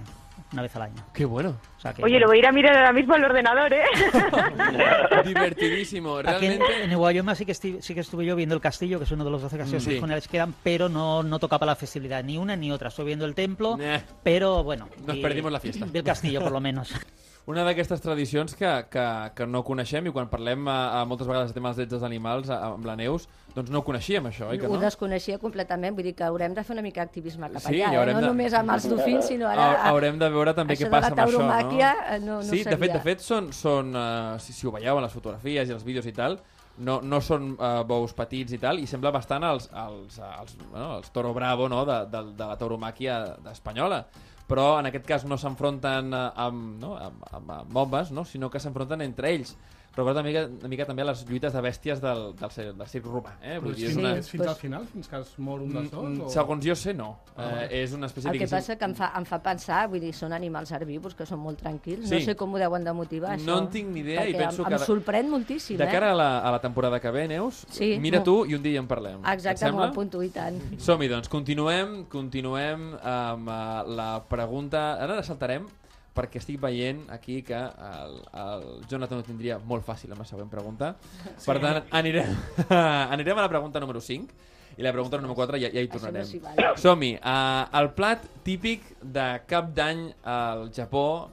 [0.52, 1.04] una vez al año.
[1.14, 1.56] Qué bueno.
[1.76, 3.84] O sea que, Oye, lo voy a ir a mirar ahora mismo al ordenador, ¿eh?
[5.24, 6.84] Divertidísimo, Aquí en, realmente.
[6.84, 9.24] en Uwajima sí que, esti- sí que estuve yo viendo el castillo, que es uno
[9.24, 9.84] de los 12 castillos.
[9.84, 10.00] Sí.
[10.00, 12.88] que quedan, pero no, no tocaba la festividad, ni una ni otra.
[12.88, 13.98] Estoy viendo el templo, Nah.
[14.22, 14.88] pero bueno.
[15.06, 15.86] Nos y- perdimos la fiesta.
[15.86, 16.92] Del castillo, por lo menos.
[17.50, 21.50] Una d'aquestes tradicions que, que, que no coneixem i quan parlem a, a moltes vegades
[21.50, 23.24] de temes drets dels animals a- amb la Neus,
[23.56, 24.80] doncs no ho coneixíem això, oi que Ho no?
[24.84, 28.14] desconeixia completament, vull dir que haurem de fer una mica d'activisme cap Sí, allà, eh?
[28.14, 29.66] no de- només amb els dofins, sinó ara...
[29.72, 31.80] Ha- Haurem de veure també què passa amb això, no?
[31.80, 32.92] eh, no, no sí, de fet, sabia.
[32.94, 36.06] de fet són, són uh, si, si ho veieu en les fotografies i els vídeos
[36.06, 36.38] i tal,
[36.80, 40.94] no, no són uh, bous petits i tal, i sembla bastant els, els, els, bueno,
[41.00, 41.82] els toro bravo no?
[41.88, 43.18] de, de, de la tauromàquia
[43.52, 44.04] espanyola
[44.50, 46.96] però en aquest cas no s'enfronten eh, amb, no?
[46.98, 48.26] amb, amb, amb homes, no?
[48.26, 49.54] sinó que s'enfronten entre ells.
[49.96, 53.06] Recorda una mica, una mica també les lluites de bèsties del, del, cir- del circ
[53.10, 53.32] romà.
[53.42, 53.56] Eh?
[53.58, 54.12] Però Vull dir, és una...
[54.20, 56.04] és fins al final, fins que es mor un dels dos?
[56.06, 56.28] Mm, O...
[56.30, 57.08] Segons jo sé, no.
[57.36, 59.98] Ah, Eh, és una espècie, El que passa que em fa, em fa pensar, vull
[60.00, 62.14] dir, són animals herbívors que són molt tranquils, Sí.
[62.14, 63.46] no sé com ho deuen de motivar, això.
[63.50, 64.78] No en tinc ni idea i penso em, que...
[64.78, 66.14] Em sorprèn moltíssim, De cara eh?
[66.14, 68.24] a la, a la temporada que ve, Neus, Sí, mira molt.
[68.30, 69.20] tu i un dia en parlem.
[69.26, 69.88] Exacte, m'ho sembla?
[69.90, 70.60] apunto i tant.
[70.78, 71.28] Som-hi, doncs.
[71.28, 74.94] Continuem, continuem amb uh, la pregunta...
[75.02, 75.66] Ara la saltarem
[76.14, 80.50] perquè estic veient aquí que el, el Jonathan ho tindria molt fàcil amb la següent
[80.50, 80.94] pregunta.
[81.36, 81.46] Sí.
[81.46, 82.32] Per tant, anirem,
[83.14, 85.92] anirem a la pregunta número 5 i la pregunta número 4 ja, ja hi no
[85.98, 86.26] tornarem.
[86.42, 86.76] val.
[86.78, 87.12] Som-hi.
[87.20, 91.30] Uh, el plat típic de cap d'any al Japó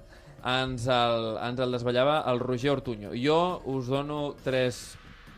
[0.47, 3.11] ens el, ens el desvetllava el Roger Ortuño.
[3.17, 4.95] Jo us dono tres,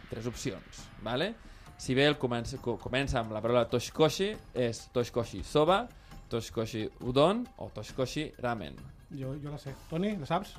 [0.10, 1.34] tres opcions, ¿vale?
[1.80, 5.86] Si bé el comença, co- comença amb la paraula toshikoshi, és toshikoshi soba,
[6.30, 8.76] toshikoshi udon o toshikoshi ramen.
[9.12, 9.74] Jo, jo la sé.
[9.90, 10.56] Toni, la saps?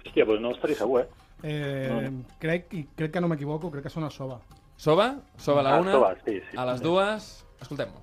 [0.00, 1.08] Hòstia, doncs no estaria segur, eh?
[1.42, 2.24] Eh, No.
[2.40, 4.40] crec, i crec que no m'equivoco, crec que són a soba.
[4.76, 5.10] Soba?
[5.38, 5.92] Soba a la Ah, una?
[5.92, 6.56] soba, sí, sí.
[6.56, 7.44] A les dues?
[7.60, 8.00] Escoltem-ho.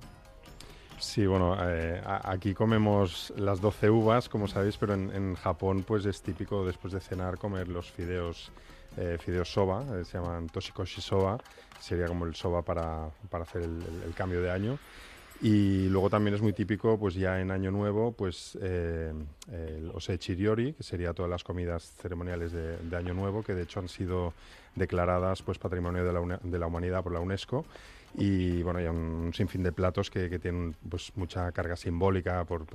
[0.99, 6.05] Sí, bueno, eh, aquí comemos las 12 uvas, como sabéis, pero en, en Japón pues
[6.05, 8.51] es típico después de cenar comer los fideos,
[8.97, 11.37] eh, fideos soba, eh, se llaman toshikoshi soba,
[11.79, 14.79] sería como el soba para, para hacer el, el- el cambio de año.
[15.41, 19.13] Y luego también es muy típico, pues ya en Año Nuevo, pues eh,
[19.51, 23.79] el ose chiriori, que sería todas las comidas ceremoniales de, Año Nuevo, que de hecho
[23.79, 24.33] han sido
[24.75, 27.65] declaradas pues Patrimonio de la, de la Humanidad por la UNESCO.
[28.15, 32.65] Y bueno, hay un sinfín de platos que, tienen pues mucha carga simbólica por,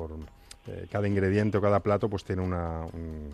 [0.69, 3.31] eh, cada ingrediente o cada plato pues tiene una un-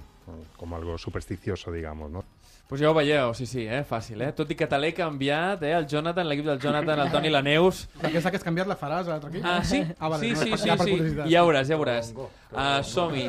[0.56, 2.24] como algo supersticioso, digamos, ¿no?
[2.68, 3.80] Pues ja ho veieu, sí, sí, eh?
[3.80, 4.26] fàcil, eh?
[4.36, 5.70] Tot i que te l'he canviat, eh?
[5.72, 7.86] El Jonathan, l'equip del Jonathan, el Toni la Neus.
[8.04, 9.46] Aquesta que has canviat la faràs l'altre equip?
[9.48, 9.78] Ah, sí?
[9.96, 10.90] Ah, vale, sí, no, sí, ja sí, sí.
[10.98, 11.30] curiositat.
[11.32, 12.10] Ja veuràs, ja veuràs.
[12.12, 13.22] Uh, Som-hi.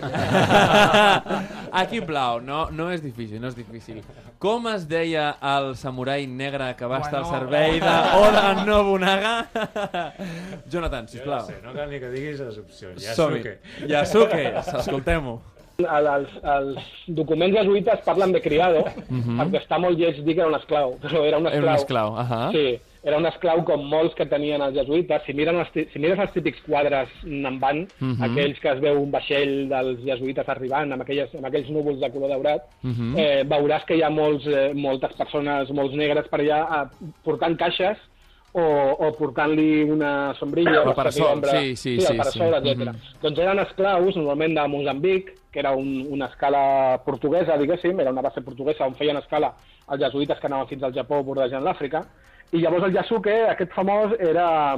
[1.84, 4.02] Equip blau, no, no és difícil, no és difícil.
[4.44, 7.40] Com es deia el samurai negre que va estar al Bueno.
[7.40, 9.34] servei de Oda Nobunaga?
[10.68, 11.46] Jonathan, Jo sisplau.
[11.48, 13.08] ja sé, no cal ni que diguis les opcions.
[13.16, 13.40] Som-hi.
[13.40, 13.88] Yasuke.
[13.88, 14.44] Yasuke,
[14.82, 15.38] escoltem-ho.
[15.80, 19.38] El, els, els documents jesuïtes parlen de criado, Mhm.
[19.40, 21.64] perquè està molt lleig dir que era un esclau, però era un esclau.
[21.64, 22.52] Era un esclau, ahà.
[22.52, 25.24] Sí, era un esclau com molts que tenien els jesuïtes.
[25.26, 28.22] Si, miren els, si mires els típics quadres en van, Mhm.
[28.24, 32.12] aquells que es veu un vaixell dels jesuïtes arribant amb, aquelles, amb aquells núvols de
[32.12, 33.18] color daurat, Mhm.
[33.18, 37.56] eh, veuràs que hi ha molts, eh, moltes persones, molts negres per allà eh, portant
[37.58, 37.98] caixes
[38.52, 38.64] o,
[39.06, 42.70] o portant-li una sombrilla, El una parasol, ombra, sí, sí, sí, sí, el parasol, sí.
[42.70, 42.80] etc.
[42.80, 43.20] Mhm.
[43.22, 48.22] Doncs eren esclaus, normalment de Moçambic, que era un, una escala portuguesa, diguéssim, era una
[48.26, 49.54] base portuguesa on feien escala
[49.90, 52.04] els jesuïtes que anaven fins al Japó bordejant l'Àfrica,
[52.52, 54.78] i llavors el Yasuke, aquest famós, era,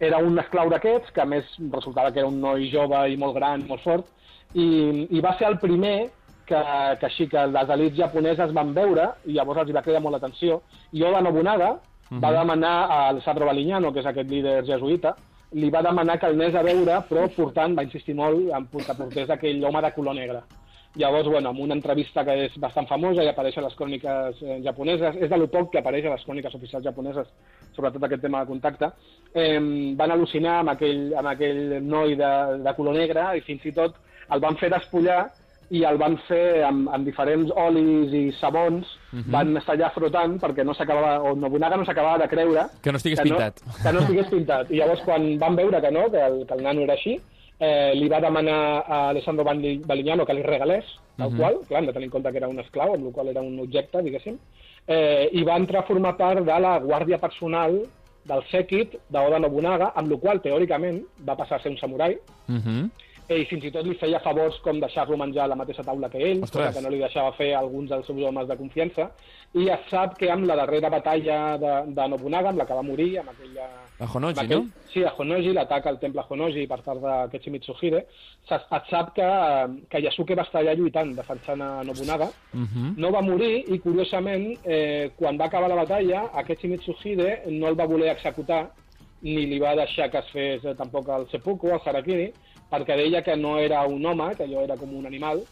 [0.00, 3.36] era un esclau d'aquests, que a més resultava que era un noi jove i molt
[3.36, 4.08] gran, molt fort,
[4.54, 6.08] i, i va ser el primer
[6.46, 6.60] que,
[7.00, 10.62] que així que les elites japoneses van veure, i llavors els va cridar molt l'atenció,
[10.92, 11.74] i Oda Nobunaga
[12.10, 12.38] va Mhm.
[12.38, 15.16] demanar al Sadro Balignano, que és aquest líder jesuïta,
[15.52, 18.94] li va demanar que el anés a veure, però portant, va insistir molt en que
[18.94, 20.40] portés aquell home de color negre.
[20.96, 24.60] Llavors, bueno, en una entrevista que és bastant famosa i apareix a les cròniques eh,
[24.64, 27.26] japoneses, és de lo poc que apareix a les cròniques oficials japoneses,
[27.74, 28.90] sobretot aquest tema de contacte,
[29.34, 29.60] eh,
[29.94, 33.94] van al·lucinar amb aquell, amb aquell noi de, de color negre i fins i tot
[34.32, 35.30] el van fer despullar
[35.70, 39.30] i el van fer amb, amb diferents olis i sabons, Mhm.
[39.32, 42.98] van estar allà frotant perquè no s'acabava, o Nobunaga no s'acabava de creure Que no
[42.98, 43.60] estigués que pintat.
[43.82, 44.70] que no estigués pintat.
[44.70, 47.20] I llavors quan van veure que no, que el, que el nano era així,
[47.58, 50.84] eh, li va demanar a Alessandro Bali- Balignano que li regalés,
[51.16, 51.36] tal Mhm.
[51.38, 53.40] qual, clar, hem de tenir en compte que era un esclau, amb el qual era
[53.40, 54.36] un objecte, diguéssim,
[54.86, 57.80] eh, i va entrar a formar part de la guàrdia personal
[58.24, 62.90] del sèquit d'Oda Nobunaga, amb la qual teòricament va passar a ser un samurai, Mm
[63.28, 63.40] -hmm.
[63.42, 66.18] i fins i tot li feia favors com deixar-lo menjar a la mateixa taula que
[66.18, 66.74] ell, Ostres.
[66.76, 69.10] que no li deixava fer alguns dels seus homes de confiança,
[69.54, 72.82] i es sap que amb la darrera batalla de, de Nobunaga, amb la que va
[72.82, 73.66] morir, amb aquella...
[73.98, 74.70] A Honoji, aquell- no?
[74.92, 78.06] Sí, a Honoji, l'atac al temple Honoji per part de Ketchi Mitsuhide,
[78.48, 82.94] se- es sap que, eh, que Yasuke va estar allà lluitant, defensant a Nobunaga, Mhm.
[82.98, 87.74] no va morir i, curiosament, eh, quan va acabar la batalla, Akechi Mitsuhide no el
[87.80, 88.68] va voler executar
[89.26, 92.28] ni li va deixar que es fes eh, tampoc el seppuku, el harakiri,
[92.70, 95.42] perquè deia que no era un home, que allò era com un animal,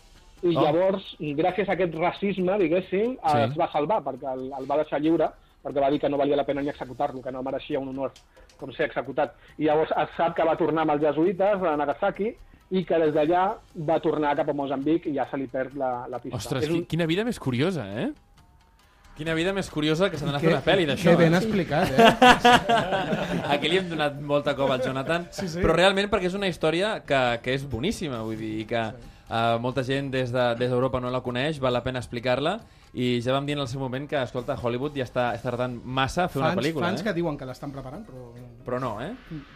[0.44, 0.60] i Oh.
[0.60, 3.38] llavors, gràcies a aquest racisme, diguéssim, Sí.
[3.48, 5.28] es va salvar, perquè el, el va deixar lliure,
[5.64, 8.12] perquè va dir que no valia la pena ni executar-lo, que no mereixia un honor
[8.58, 9.32] com ser executat.
[9.58, 12.34] I llavors es sap que va tornar amb els jesuïtes a Nagasaki
[12.70, 13.56] i que des d'allà
[13.88, 16.36] va tornar cap a Mozambic i ja se li perd la, la pista.
[16.36, 18.12] Ostres, És un- qui- quina vida més curiosa, eh?
[19.14, 21.12] Quina vida més curiosa que s'ha d'anar a fer una pel·li d'això.
[21.12, 21.38] que ben eh?
[21.38, 23.48] explicat, eh?
[23.54, 25.60] Aquí li hem donat molta cova al Jonathan, Sí, sí.
[25.62, 29.60] però realment perquè és una història que, que és boníssima, vull dir, i que uh,
[29.62, 32.56] molta gent des de- des d'Europa no la coneix, val la pena explicar-la,
[32.94, 35.78] i ja vam dir en el seu moment que, escolta, Hollywood ja està, està tardant
[35.84, 37.06] massa a fer una fans, pel·lícula, fans eh?
[37.06, 38.28] que diuen que l'estan preparant, però...
[38.66, 39.12] Però no, eh?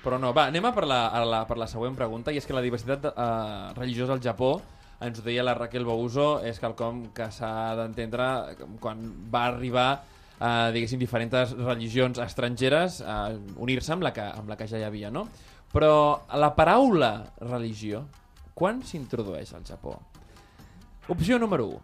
[0.06, 0.30] Però no.
[0.38, 2.62] Va, anem a per la, a la, per la següent pregunta, i és que la
[2.62, 4.60] diversitat uh, religiosa al Japó,
[5.00, 8.28] ens ho deia la Raquel Bouso, és quelcom que s'ha d'entendre
[8.82, 13.18] quan va arribar uh, diguéssim, diferents religions estrangeres a
[13.56, 15.28] unir-se amb, la que, amb la que ja hi havia, no?
[15.72, 17.12] Però la paraula
[17.44, 18.06] religió,
[18.56, 19.98] quan s'introdueix al Japó?
[21.12, 21.78] Opció número 1,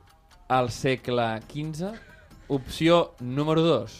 [0.56, 1.92] al segle XV.
[2.48, 3.94] Opció número 2,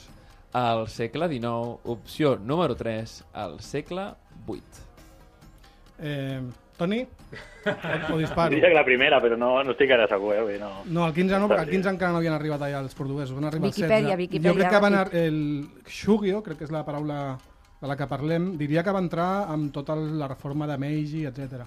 [0.53, 1.79] al segle XIX.
[1.85, 4.11] Opció número 3, al segle
[4.46, 4.85] VIII.
[5.98, 6.42] Eh,
[6.77, 7.03] Toni?
[8.11, 8.51] O, o disparo?
[8.55, 10.41] Diria que la primera, però no, no estic gaire segur, eh?
[10.43, 10.71] Vull dir, no.
[10.87, 13.47] No, al 15 no, perquè al 15 encara no havien arribat allà els portuguesos, van
[13.51, 14.23] arribar Viquipèdia, al 16.
[14.25, 15.39] Viquipèdia, jo crec que van ar- el
[15.87, 17.39] Shugyo, crec que és la paraula
[17.81, 21.65] de la que parlem, diria que va entrar amb tota la reforma de Meiji, etc.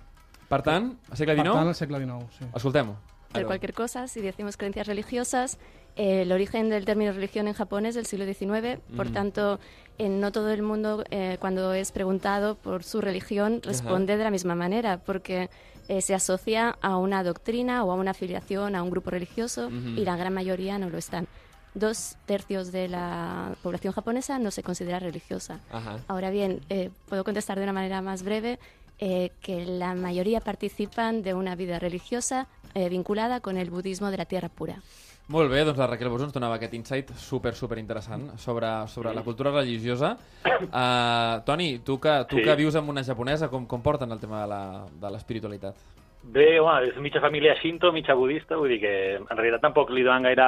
[0.50, 1.56] Per tant, al segle Per XIX?
[1.60, 2.46] tant, al segle XIX, sí.
[2.56, 2.96] Escoltem-ho.
[3.34, 5.60] Por cualquier cosa, si decimos creencias religiosas,
[5.98, 9.14] eh, el origen del término religión en Japón es del siglo XIX, por Mm.
[9.14, 9.60] tanto,
[9.98, 14.32] en no todo el mundo, eh, cuando es preguntado por su religión, responde de la
[14.32, 15.50] misma manera, porque
[15.88, 20.04] eh, se asocia a una doctrina o a una afiliación a un grupo religioso y
[20.04, 21.28] la gran mayoría no lo están.
[21.74, 25.60] Dos tercios de la población japonesa no se considera religiosa.
[25.72, 26.00] Ajá.
[26.08, 28.60] Ahora bien, eh, puedo contestar de una manera más breve
[29.00, 34.26] que la mayoría participan de una vida religiosa eh, vinculada con el budismo de la
[34.26, 34.84] tierra pura.
[35.28, 39.12] Molt bé, doncs la Raquel Bosch ens donava aquest insight super, super interessant sobre, sobre
[39.14, 40.14] la cultura religiosa.
[40.46, 42.44] Uh, Toni, tu que, tu Sí.
[42.44, 45.76] que vius amb una japonesa, com, com porten el tema de la- de l'espiritualitat?
[46.24, 50.04] Bé, home, és mitja família shinto, mitja budista, vull dir que en realitat tampoc li
[50.04, 50.44] donen gaire...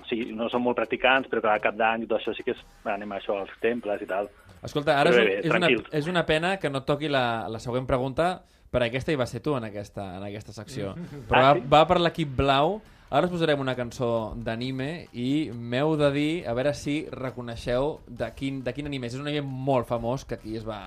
[0.00, 2.52] O sigui, no són molt practicants, però cada cap d'any i tot això sí que
[2.56, 2.64] és...
[2.84, 4.28] Bé, anem a això, als temples i tal.
[4.62, 7.08] Escolta, ara és, Però un, bé, és, una, és una pena que no et toqui
[7.08, 8.42] la, la següent pregunta,
[8.72, 10.94] perquè aquesta hi va ser tu en aquesta, en aquesta secció.
[11.28, 11.64] Però Ah, va, sí?
[11.68, 12.80] va per l'equip blau.
[13.12, 14.06] Ara us posarem una cançó
[14.40, 14.86] d'anime
[15.20, 19.18] i m'heu de dir, a veure si reconeixeu de quin, de quin anime és.
[19.18, 20.78] És un anime molt famós que aquí es va,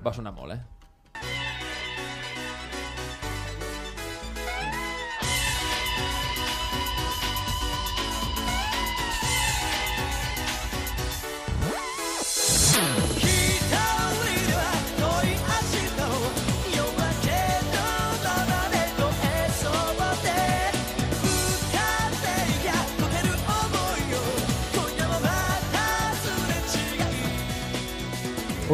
[0.00, 0.75] va sonar molt, eh?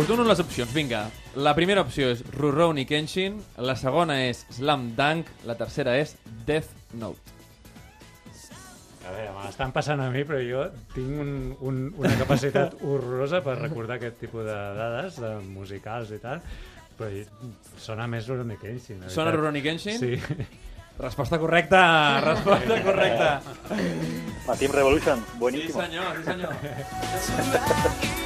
[0.03, 1.05] Us dono les opcions, vinga.
[1.39, 6.73] La primera opció és Rurouni Kenshin, la segona és Slam Dunk, la tercera és Death
[6.99, 7.37] Note.
[9.07, 10.65] A veure, me l'estan passant a mi, però jo
[10.97, 16.19] tinc un, un, una capacitat horrorosa per recordar aquest tipus de dades, de musicals i
[16.25, 16.43] tal,
[16.99, 17.23] però
[17.79, 19.07] sona més Rurouni Kenshin.
[19.07, 19.37] Sona.
[19.37, 20.03] Rurouni Kenshin?
[20.03, 20.19] Sí.
[20.99, 21.85] Resposta correcta,
[22.27, 23.31] resposta correcta.
[24.51, 25.79] La Team Revolution, buenísimo.
[25.79, 28.19] Sí, senyor, sí, senyor.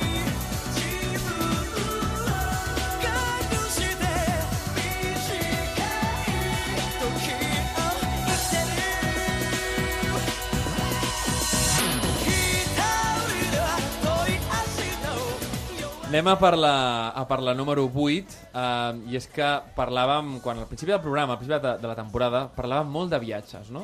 [16.07, 20.61] Anem a per la, a per la número 8, eh, i és que parlàvem, quan
[20.62, 23.83] al principi del programa, al principi de, de la temporada, parlàvem molt de viatges, no?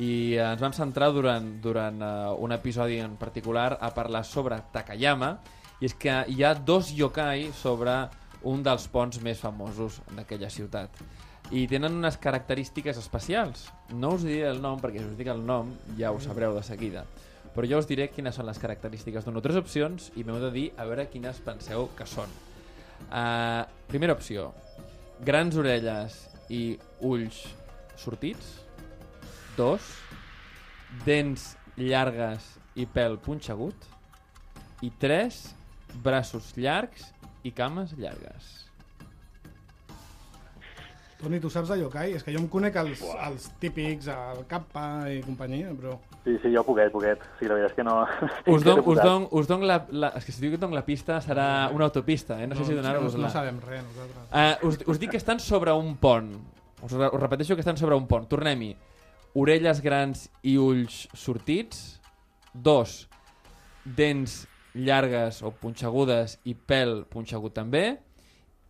[0.00, 4.62] I eh, ens vam centrar durant, durant eh, un episodi en particular a parlar sobre
[4.72, 5.34] Takayama,
[5.76, 8.00] i és que hi ha dos yokai sobre
[8.48, 11.04] un dels ponts més famosos d'aquella ciutat.
[11.52, 13.68] I tenen unes característiques especials.
[13.92, 16.64] No us diré el nom, perquè si us dic el nom ja ho sabreu de
[16.64, 17.04] seguida.
[17.58, 19.24] Però jo us diré quines són les característiques.
[19.26, 22.30] Dono tres opcions i m'heu de dir a veure quines penseu que són.
[23.10, 24.52] Uh, primera opció,
[25.26, 26.20] grans orelles
[26.54, 27.40] i ulls
[27.98, 28.52] sortits.
[29.56, 29.88] Dos,
[31.02, 32.46] dents llargues
[32.78, 33.88] i pèl punxegut.
[34.86, 35.40] I tres,
[36.04, 37.08] braços llargs
[37.42, 38.52] i cames llargues.
[41.18, 42.14] Toni, tu saps de yokai?
[42.14, 45.98] És que jo em conec els, els típics, el Kappa i companyia, però...
[46.24, 47.22] Sí, sí, jo poquet, poquet.
[47.38, 47.94] Sí, la veritat és que no...
[48.52, 50.82] Us don, us don, us don la, la, és que si dic que don la
[50.84, 52.46] pista serà una autopista, eh?
[52.50, 53.28] No, sé si donar-vos-la.
[53.28, 54.26] No sabem res, nosaltres.
[54.28, 56.34] Uh, us, us dic que estan sobre un pont.
[56.82, 58.28] Us, re- us repeteixo que estan sobre un pont.
[58.28, 58.74] Tornem-hi.
[59.40, 62.00] Orelles grans i ulls sortits.
[62.52, 63.06] Dos.
[63.84, 64.42] Dents
[64.74, 67.86] llargues o punxegudes i pèl punxegut també.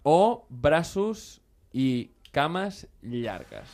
[0.07, 1.41] O braços
[1.75, 3.67] i cames llargues.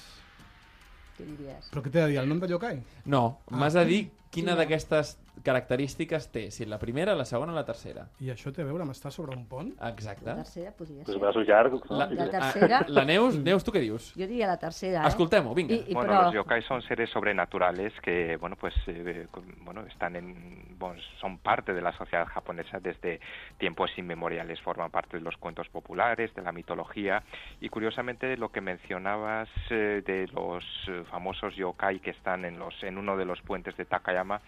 [1.19, 1.69] Què diries?
[1.71, 2.81] Però què t'he de dir, el nom de yokai?
[3.07, 3.57] No, Ah.
[3.57, 4.01] m'has de dir
[4.31, 4.55] quina Quina?
[4.57, 6.51] d'aquestes característiques té.
[6.51, 8.07] Si la primera, la segona o la tercera.
[8.21, 9.73] I això té a veure amb estar sobre un pont?
[9.91, 10.25] Exacte.
[10.27, 11.19] La tercera podria Els ser.
[11.21, 11.99] braços llargs, no?
[11.99, 14.13] La, La tercera- la Neus, Neus, tu què dius?
[14.15, 15.09] Jo diria la tercera, eh?
[15.09, 15.75] Escoltem-ho, vinga.
[15.75, 16.23] I, i bueno, però...
[16.27, 19.27] los yokai son seres sobrenaturales que, bueno, pues, eh,
[19.65, 23.21] bueno, están en, bueno, son parte de la sociedad japonesa desde
[23.59, 27.23] tiempos inmemoriales, forman parte de los cuentos populares, de la mitología
[27.61, 32.75] y, curiosamente, lo que mencionabas eh, de los eh, famosos yokai que están en los,
[32.83, 34.41] en uno de los puentes de Takayama,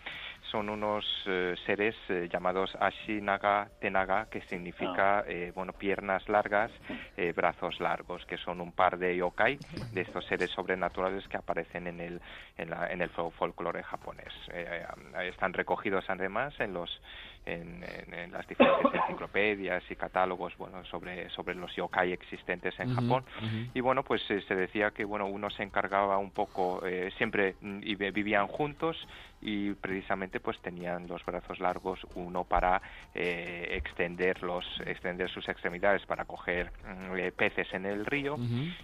[0.50, 6.70] son unos eh, seres eh, llamados Ashinaga Tenaga, que significa, eh, bueno, piernas largas,
[7.16, 9.58] eh, brazos largos, que son un par de yokai,
[9.92, 12.20] de estos seres sobrenaturales que aparecen en el,
[12.58, 14.32] en la, en el fol- folclore japonés.
[15.22, 16.90] Están recogidos además en los
[17.44, 22.92] en, en- en las diferentes enciclopedias y catálogos bueno sobre sobre los yokai existentes en
[22.94, 23.24] Japón.
[23.74, 27.80] y bueno pues se decía que bueno uno se encargaba un poco eh, siempre mm,
[27.82, 28.96] y vi- vivían juntos
[29.40, 32.80] y precisamente pues tenían los brazos largos uno para
[33.14, 38.36] eh, extender los extender sus extremidades para coger mm, eh, peces en el río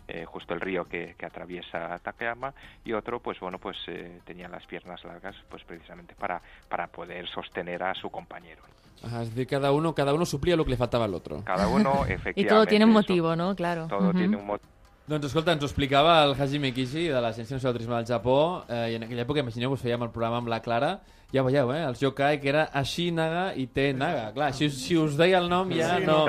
[0.09, 2.53] eh, justo el río que, que atraviesa Takayama
[2.85, 7.27] y otro pues bueno pues eh, tenía las piernas largas pues precisamente para para poder
[7.29, 8.63] sostener a su compañero
[9.05, 11.43] es decir, cada uno, cada uno suplía lo que le faltaba al otro.
[11.45, 13.01] cada uno Y efectivamente todo tiene un eso.
[13.01, 13.57] motivo, ¿no?
[13.57, 13.89] Claro.
[13.89, 14.71] todo tiene un motivo
[15.11, 18.37] Doncs escolta, ens ho explicava el Hajime Kishi de l'Agència Nacional de Turisme del Japó
[18.71, 20.93] eh, i en aquella època, imagineu-vos, fèiem el programa amb la Clara
[21.33, 21.83] ja ho veieu, eh?
[21.89, 24.33] Els yokai que era Ashinaga i Tenaga.
[24.35, 26.27] Clar, si, si us deia el nom ja no,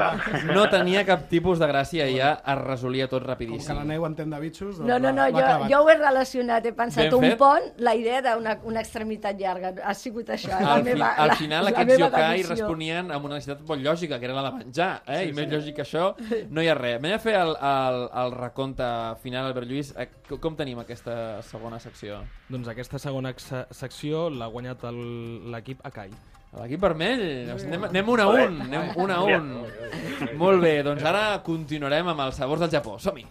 [0.54, 0.64] no.
[0.72, 3.76] tenia cap tipus de gràcia i ja es resolia tot Com que rapidíssim.
[3.76, 6.72] la neu entén de bitxos, doncs No, no, no, jo, jo ho he relacionat, he
[6.74, 7.38] pensat Ben un fet.
[7.38, 10.50] pont, la idea d'una una extremitat llarga, ha sigut això.
[10.60, 13.68] la Al, fi, meva, al la- final la aquests meva yokai responien amb una necessitat
[13.68, 15.24] molt lògica, que era la de menjar, eh?
[15.24, 15.56] Sí, I més sí.
[15.56, 16.16] lògic que això
[16.50, 17.02] no hi ha res.
[17.02, 18.88] M'he de fer el, el, el recompte
[19.22, 19.94] final, Albert Lluís.
[19.98, 20.08] Eh,
[20.40, 22.22] com- tenim aquesta segona secció?
[22.50, 24.93] Doncs aquesta segona se- secció l'ha guanyat el-
[25.54, 26.12] l'equip Akai.
[26.54, 27.24] L'equip vermell,
[27.56, 29.48] anem, anem un a un, anem un a un.
[30.38, 33.00] Molt bé, doncs ara continuarem amb els sabors del Japó.
[33.02, 33.26] Som-hi!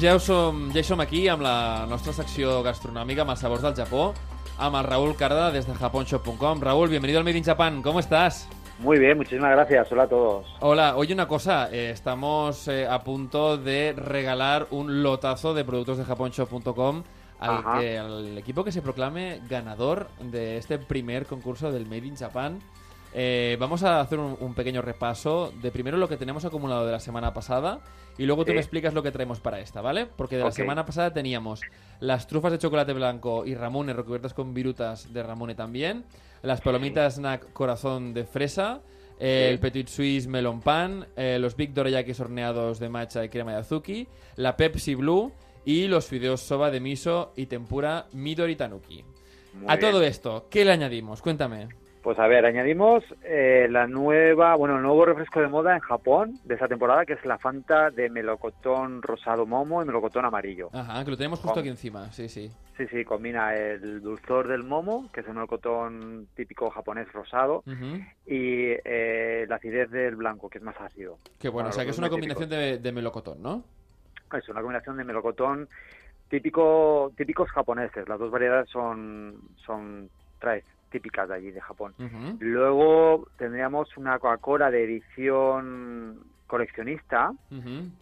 [0.00, 3.74] Ja, ho som, ja som aquí amb la nostra secció gastronòmica, amb els sabors del
[3.76, 4.12] Japó,
[4.58, 6.60] amb el Raúl Carda des de japonshop.com.
[6.60, 8.48] Raúl, bienvenido al Made in Japan, ¿cómo estás?
[8.78, 9.92] Muy bien, muchísimas gracias.
[9.92, 10.46] Hola a todos.
[10.60, 15.98] Hola, oye una cosa, eh, estamos eh, a punto de regalar un lotazo de productos
[15.98, 17.02] de japonshop.com
[17.40, 22.16] al, que- al equipo que se proclame ganador de este primer concurso del Made in
[22.16, 22.58] Japan.
[23.12, 26.92] Eh, vamos a hacer un, un pequeño repaso de primero lo que tenemos acumulado de
[26.92, 27.80] la semana pasada
[28.20, 28.54] y luego tú Sí.
[28.54, 30.06] me explicas lo que traemos para esta, ¿vale?
[30.06, 31.62] Porque de la semana pasada teníamos
[32.00, 36.04] las trufas de chocolate blanco y Ramune recubiertas con virutas de Ramune también,
[36.42, 38.80] las palomitas snack corazón de fresa,
[39.18, 39.52] eh, Sí.
[39.54, 43.58] el Petit Suisse melon pan, eh, los Big Dorayakis horneados de matcha y crema de
[43.58, 44.06] azuki,
[44.36, 45.32] la Pepsi Blue
[45.64, 49.04] y los fideos soba de miso y tempura Midori Tanuki.
[49.54, 51.20] Muy a todo esto, ¿qué le añadimos?
[51.22, 51.68] Cuéntame.
[52.02, 56.38] Pues a ver, añadimos eh, la nueva, bueno, el nuevo refresco de moda en Japón
[56.44, 60.70] de esta temporada, que es la Fanta de melocotón rosado momo y melocotón amarillo.
[60.72, 62.50] Ajá, que lo tenemos justo Com- aquí encima, sí, sí.
[62.78, 67.62] Sí, sí, combina el dulzor del momo, que es el melocotón típico japonés rosado,
[68.24, 71.18] y eh, la acidez del blanco, que es más ácido.
[71.38, 73.62] Qué bueno, o sea que es una combinación de, de melocotón, ¿no?
[74.32, 75.68] Es una combinación de melocotón
[76.30, 78.08] típico, típicos japoneses.
[78.08, 79.36] Las dos variedades son,
[79.66, 80.08] son
[80.90, 81.94] típicas de allí, de Japón.
[82.38, 87.30] Luego tendríamos una Coca-Cola de edición coleccionista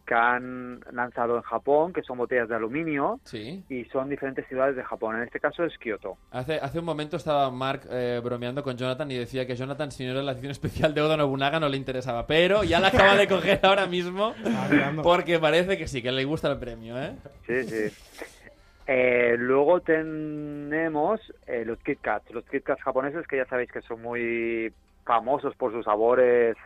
[0.07, 3.63] que han lanzado en Japón, que son botellas de aluminio Sí.
[3.69, 5.17] y son diferentes ciudades de Japón.
[5.17, 6.17] En este caso es Kioto.
[6.31, 10.07] Hace, hace un momento estaba Mark eh, bromeando con Jonathan y decía que Jonathan, si
[10.07, 12.27] no era la edición especial de Oda Nobunaga, no le interesaba.
[12.27, 14.33] Pero ya la acaba de coger ahora mismo
[15.03, 17.17] porque parece que sí, que le gusta el premio, ¿eh?
[17.47, 17.95] Sí, sí.
[18.91, 22.31] Eh, luego tenemos eh, los Kit Kats.
[22.31, 24.73] Los Kit Kats japoneses que ya sabéis que son muy
[25.05, 26.57] famosos por sus sabores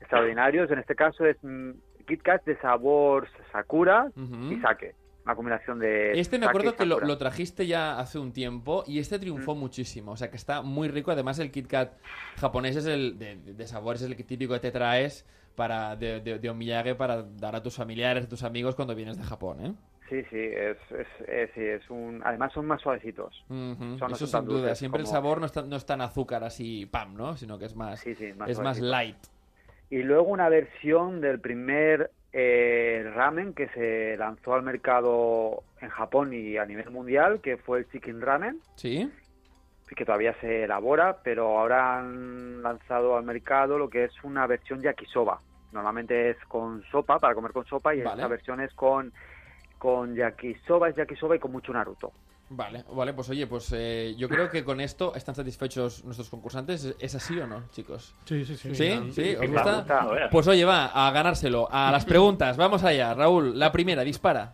[0.00, 0.70] extraordinarios.
[0.70, 1.70] En este caso es mm,
[2.06, 4.08] Kit Kats de sabor Sakura
[4.50, 4.94] y Sake.
[5.24, 9.18] Una combinación de Este me acuerdo que lo, trajiste ya hace un tiempo y este
[9.18, 9.58] triunfó Mm.
[9.58, 10.12] muchísimo.
[10.12, 11.10] O sea que está muy rico.
[11.10, 11.94] Además, el Kit Kat
[12.38, 15.24] japonés es el de, de sabores, es el típico que te traes
[15.56, 19.16] para, de, de, de omiyage para dar a tus familiares, a tus amigos cuando vienes
[19.16, 19.72] de Japón, ¿eh?
[20.08, 22.22] Sí, sí, es, es, es- sí, es un...
[22.24, 23.44] Además son más suavecitos.
[23.48, 24.60] Son- no Eso son tan sin duda.
[24.60, 27.36] dulces Siempre el sabor no es, tan, no es tan azúcar así, pam, ¿no?
[27.36, 29.16] Sino que es más, Sí, sí, más es más light.
[29.90, 36.32] Y luego una versión del primer eh, ramen que se lanzó al mercado en Japón
[36.34, 39.10] y a nivel mundial, que fue el Chicken Ramen, ¿Sí?
[39.94, 44.82] que todavía se elabora, pero ahora han lanzado al mercado lo que es una versión
[44.82, 45.40] yakisoba.
[45.72, 48.16] Normalmente es con sopa, para comer con sopa, y Vale.
[48.22, 49.12] esta versión es con,
[49.78, 52.12] con yakisoba, es yakisoba y con mucho Naruto.
[52.48, 56.84] Vale, vale, pues oye, pues eh, yo creo que con esto están satisfechos nuestros concursantes.
[56.84, 58.14] ¿Es- ¿Es así o no, chicos?
[58.24, 58.72] Sí, sí, sí.
[58.72, 58.74] ¿Sí?
[58.74, 59.22] Sí, ¿Sí?
[59.30, 60.28] sí, ¿Os gusta?
[60.30, 61.66] Pues oye, va, a ganárselo.
[61.70, 63.14] A las preguntas, vamos allá.
[63.14, 64.52] Raúl, la primera, dispara.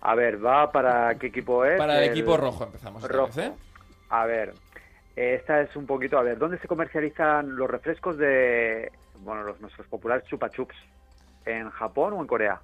[0.00, 1.78] A ver, va para qué equipo es.
[1.78, 3.26] Para el equipo rojo empezamos Rojo.
[3.26, 3.52] vez, ¿eh?
[4.10, 4.54] A ver,
[5.14, 9.86] esta es un poquito, a ver, ¿dónde se comercializan los refrescos de, bueno, los nuestros
[9.86, 10.74] populares chupa chups?
[11.44, 12.60] ¿En Japón o en Corea?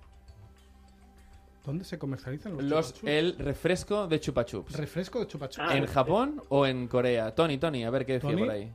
[1.64, 3.10] ¿Dónde se comercializan los, Los, chupa chups?
[3.12, 4.76] el refresco de Chupa Chups.
[4.76, 5.70] Refresco de chupa chups.
[5.72, 7.34] ¿En Japón o en Corea?
[7.34, 8.42] Tony, Tony, a ver qué decía Toni?
[8.42, 8.70] por ahí.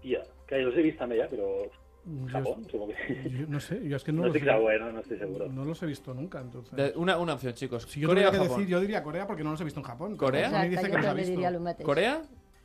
[0.00, 1.70] Tia, que los he visto ja, però
[2.06, 3.30] Yo- Japón, supongo que...
[3.40, 5.48] Yo no sé, yo es que no, No he- segur, eh, no, no estic seguro.
[5.48, 6.74] No los he visto nunca, entonces.
[6.74, 7.82] De- una, una opción, chicos.
[7.86, 8.56] Si yo ¿Corea que Japón?
[8.56, 10.16] decir, yo diría Corea porque no los he visto en Japón.
[10.16, 10.50] ¿Corea?
[10.50, 11.82] Tony dice que los ha visto.
[11.84, 12.22] ¿Corea?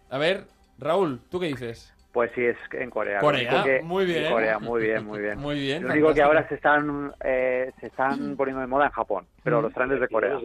[0.09, 0.45] A ver,
[0.79, 1.93] Raúl, ¿tú qué dices?
[2.15, 3.19] Pues sí, es en Corea.
[3.19, 4.23] Corea, que- muy bien.
[4.23, 5.37] en Corea, muy bien, muy bien.
[5.41, 8.91] Muy bien, Lo único que ahora se están, eh, se están poniendo de moda en
[8.93, 10.39] Japón, pero los traen desde Corea.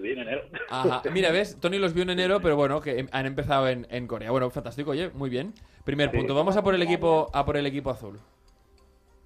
[0.69, 1.01] Ajá.
[1.13, 4.33] Mira, ves, Tony los vio en enero, pero bueno, que han empezado en, en Corea.
[4.33, 5.55] Bueno, fantástico, oye, muy bien.
[5.85, 6.17] Primer Sí.
[6.17, 6.35] punto.
[6.35, 8.19] Vamos a por el equipo, a por el equipo azul.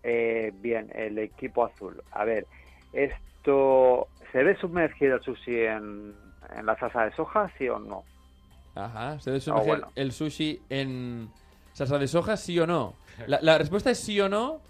[0.03, 2.03] Eh, bien, el equipo azul.
[2.13, 2.45] A ver,
[2.93, 4.07] esto...
[4.33, 6.13] ¿Se debe sumergir el sushi en,
[6.55, 8.05] en la salsa de soja, sí o no?
[8.75, 9.19] Ajá.
[9.21, 9.89] ¿Se debe Ah, sumergir bueno.
[9.95, 11.31] el sushi en
[11.75, 12.95] salsa de soja, sí o no?
[13.27, 14.61] La, la respuesta es sí o no,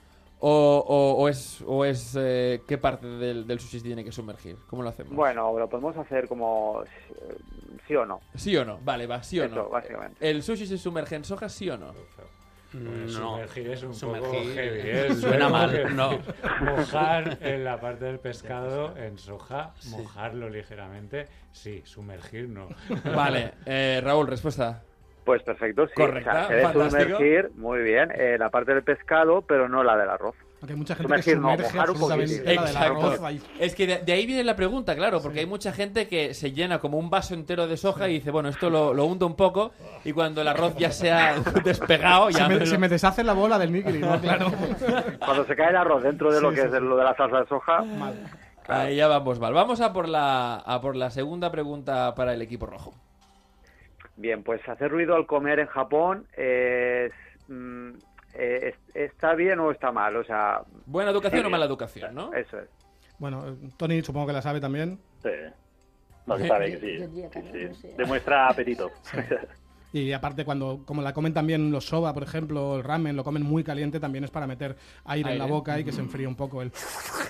[0.41, 4.11] o, o- o es, o es eh, qué parte del, del sushi se tiene que
[4.13, 4.57] sumergir.
[4.69, 5.15] ¿Cómo lo hacemos?
[5.15, 7.37] Bueno, lo podemos hacer como eh,
[7.87, 8.21] sí o no.
[8.35, 8.79] ¿Sí o no?
[8.83, 9.69] Vale, va, sí o Eso, no.
[9.69, 10.29] básicamente.
[10.29, 11.95] ¿El sushi se sumerge en soja, sí o no?
[12.73, 15.15] Pues sumergir es un poco heavy, ¿eh?
[15.21, 16.19] suena mal, no.
[16.61, 22.69] Mojar en la parte del pescado en soja, mojarlo ligeramente, sí, sumergir no.
[23.15, 24.83] Vale, eh, Raúl, respuesta.
[25.25, 25.95] Pues perfecto, sí.
[25.97, 29.83] Correcta, O sea, se debe sumergir, muy bien, eh, la parte del pescado, pero no
[29.83, 30.35] la del arroz.
[30.61, 32.55] Porque hay mucha gente Sumergir que no, sumerge mojar un absolutamente poquitín.
[32.55, 33.29] la del Exacto.
[33.59, 36.53] Es que de, de ahí viene la pregunta, claro, porque hay mucha gente que se
[36.53, 39.37] llena como un vaso entero de soja y dice, bueno, esto lo, lo hundo un
[39.37, 39.73] poco
[40.05, 42.89] y cuando el arroz ya se ha despegado, ya Se me, me lo- se me
[42.89, 44.19] deshace la bola del nigiri, ¿no?
[44.21, 44.53] Claro.
[45.25, 47.05] Cuando se cae el arroz dentro de lo Sí, que sí, es de- lo de
[47.05, 47.83] la salsa de soja,
[48.67, 49.53] Ahí ya vamos, Val.
[49.53, 52.95] Vamos a por, la, a por la segunda pregunta para el equipo rojo.
[54.17, 57.13] Bien, pues hacer ruido al comer en Japón es,
[57.49, 57.91] mm,
[58.35, 60.63] eh, es- está bien o está mal, o sea...
[60.87, 62.33] ¿Buena educación sí, o mala educación, no?
[62.33, 62.69] Eso es.
[63.19, 64.99] Bueno, Tony supongo que la sabe también.
[65.23, 65.31] Sí.
[66.27, 67.31] No, que sabe que sí.
[67.53, 67.89] Sí, sí.
[67.97, 68.91] Demuestra apetito.
[69.93, 73.45] Y aparte, cuando como la comen también los soba, por ejemplo, el ramen, lo comen
[73.45, 76.35] muy caliente, también es para meter aire, en la boca y que se enfríe un
[76.35, 76.73] poco el...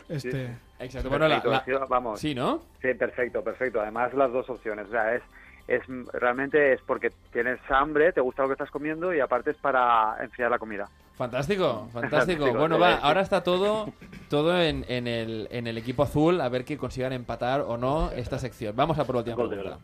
[0.08, 0.56] Este...
[0.78, 1.10] Exacto.
[1.10, 2.18] Bueno, la- la- sí, vamos.
[2.18, 2.62] Sí, ¿no?
[2.80, 3.82] Sí, perfecto, perfecto.
[3.82, 4.86] Además, las dos opciones.
[4.86, 5.22] O sea, es,
[5.66, 9.56] es realmente es porque tienes hambre, te gusta lo que estás comiendo y aparte es
[9.56, 10.88] para enfriar la comida.
[11.14, 12.44] Fantástico, fantástico.
[12.44, 13.92] Fantástico, Bueno, va, ahora está todo,
[14.28, 18.10] todo en, en el, en el equipo azul, a ver que consigan empatar o no
[18.10, 18.76] esta sección.
[18.76, 19.78] Vamos a por la última pregunta.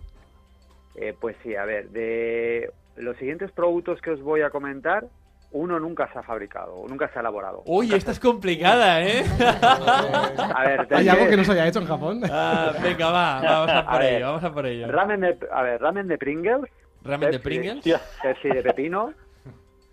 [0.96, 5.06] Eh, pues sí, a ver, de los siguientes productos que os voy a comentar,
[5.52, 7.62] uno nunca se ha fabricado, nunca se ha elaborado.
[7.66, 9.24] Uy, esta es complicada, ¿eh?
[9.40, 12.20] A ver, ¿Hay algo que no se haya hecho en Japón?
[12.30, 14.86] Ah, venga, va, vamos a por ver, ello, vamos a por ello.
[14.90, 16.70] Ramen de, a ver, ramen de Pringles.
[17.02, 17.84] ¿Ramen de Pringles?
[18.22, 19.12] Pepsi de pepino.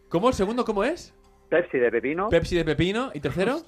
[0.10, 0.28] ¿Cómo?
[0.30, 1.14] ¿El segundo cómo es?
[1.50, 2.30] Pepsi de pepino.
[2.30, 3.12] Pepsi de pepino.
[3.14, 3.62] ¿Y tercero?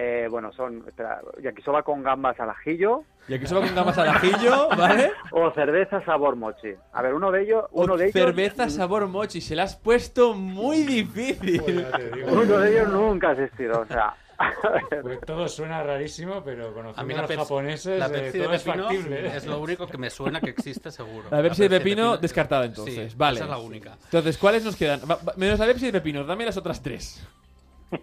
[0.00, 3.02] Eh, bueno, son espera, yakisoba con gambas al ajillo.
[3.26, 5.10] Yakisoba con gambas al ajillo, ¿vale?
[5.32, 6.72] O cerveza sabor mochi.
[6.92, 9.40] A ver, uno de ellos, uno O de ellos, cerveza sabor mochi.
[9.40, 11.84] Se la has puesto muy difícil.
[12.30, 13.80] uno de ellos nunca ha existido.
[13.80, 14.14] O sea,
[15.02, 18.38] Pues todo suena rarísimo, pero conociendo A mí a los Pepsi, japoneses la eh, Pepsi
[18.38, 19.20] de todo es pepino factible.
[19.26, 19.32] ¿eh?
[19.34, 21.26] es lo único que me suena que existe seguro.
[21.28, 23.10] La Pepsi de pepino pepino- descartada entonces.
[23.10, 23.38] Sí, vale.
[23.38, 23.96] esa es la única.
[24.04, 25.00] Entonces, ¿cuáles nos quedan?
[25.36, 27.26] Menos la Pepsi de pepino, dame las otras tres.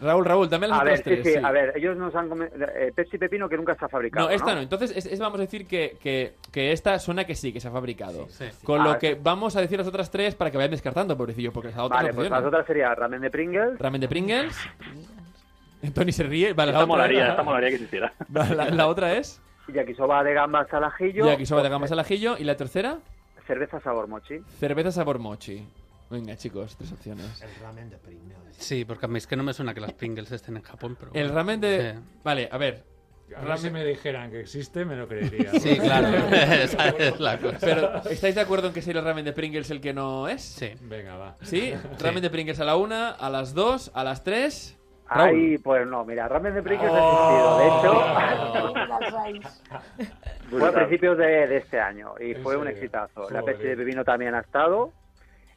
[0.00, 1.34] Raúl, Raúl, dame las A otras ver, sí, tres.
[1.38, 4.26] sí, a ver, ellos nos han eh, Pepsi Pepino que nunca se ha fabricado.
[4.26, 4.60] No, esta no.
[4.60, 7.68] Entonces, es, es- vamos a decir que, que, que esta suena que sí, que se
[7.68, 8.26] ha fabricado.
[8.28, 8.66] Sí, sí.
[8.66, 11.50] Con Ah, lo que vamos a decir las otras tres para que vayan descartando, pobrecillo,
[11.52, 13.78] porque las otras Vale, no pues las otras sería ramen de Pringles.
[13.78, 14.56] Ramen de Pringles.
[15.94, 16.52] Tony se ríe.
[16.52, 18.12] Vale, Esta la otra, molaría, esta molaría que existiera.
[18.36, 21.26] Va, La, la otra es Yakisoba de gambas al ajillo.
[21.26, 22.36] yakisoba de gambas al ajillo.
[22.38, 22.98] ¿Y la tercera?
[23.46, 24.40] Cerveza sabor mochi.
[24.58, 25.66] Cerveza sabor mochi.
[26.10, 27.42] Venga, chicos, tres opciones.
[27.42, 28.56] El ramen de Pringles.
[28.56, 30.96] Sí, porque a mí es que no me suena que las Pringles estén en Japón,
[30.98, 31.10] pero...
[31.14, 31.94] El ramen de...
[31.94, 32.00] Sí.
[32.22, 32.84] Vale, a ver.
[33.36, 35.50] A mí si me dijeran que existe, me lo creería.
[35.58, 36.06] Sí, claro.
[36.36, 37.58] Esa es la cosa.
[37.60, 40.42] Pero, ¿estáis de acuerdo en que sería el ramen de Pringles el que no es?
[40.42, 40.74] Sí.
[40.82, 41.36] Venga, va.
[41.42, 41.74] ¿Sí?
[41.98, 44.74] Ramen de Pringles a la una, a las dos, a las tres...
[45.08, 47.58] Ay, pues no, mira, ramen de Pringles Oh.
[47.58, 47.62] ha
[48.34, 49.22] existido.
[49.22, 49.48] De hecho,
[50.58, 53.30] fue a principios de, de este año y ¿En fue un exitazo.
[53.30, 53.42] La.
[53.42, 54.92] Pepsi de pepino también ha estado.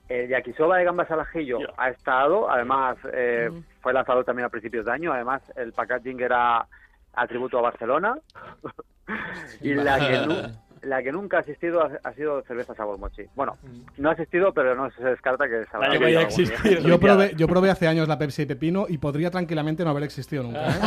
[0.10, 2.50] El yakisoba de gambas al ajillo ha estado.
[2.50, 3.50] Además, eh,
[3.82, 5.14] fue lanzado también a principios de año.
[5.14, 6.66] Además, el packaging era
[7.14, 8.18] atributo a Barcelona.
[9.62, 10.52] y la que, nu-
[10.84, 13.24] la que nunca ha asistido ha, ha sido cerveza sabor mochi.
[13.36, 13.58] Bueno,
[13.98, 16.80] no ha asistido, pero no se descarta que se habrá Que vaya a.
[16.82, 20.04] Yo probé, yo probé hace años la Pepsi de pepino y podría tranquilamente no haber
[20.04, 20.68] existido nunca.
[20.68, 20.80] ¿eh?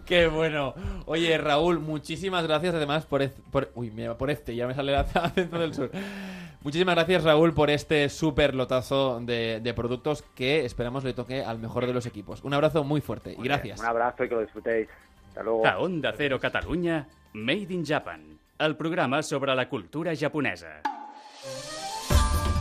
[0.06, 0.74] Qué bueno.
[1.06, 4.98] Oye, Raúl, muchísimas gracias además por, por uy, mira, por este, ya me sale el
[4.98, 5.90] acento del sur.
[6.62, 11.58] Muchísimas gracias, Raúl, por este súper lotazo de, de productos que esperamos le toque al
[11.58, 12.44] mejor de los equipos.
[12.44, 13.80] Un abrazo muy fuerte y gracias.
[13.80, 14.88] Un abrazo y que lo disfrutéis.
[15.32, 15.66] Hasta luego.
[15.66, 20.82] A Onda Cero Catalunya, Made in Japan, el programa sobre la cultura japonesa.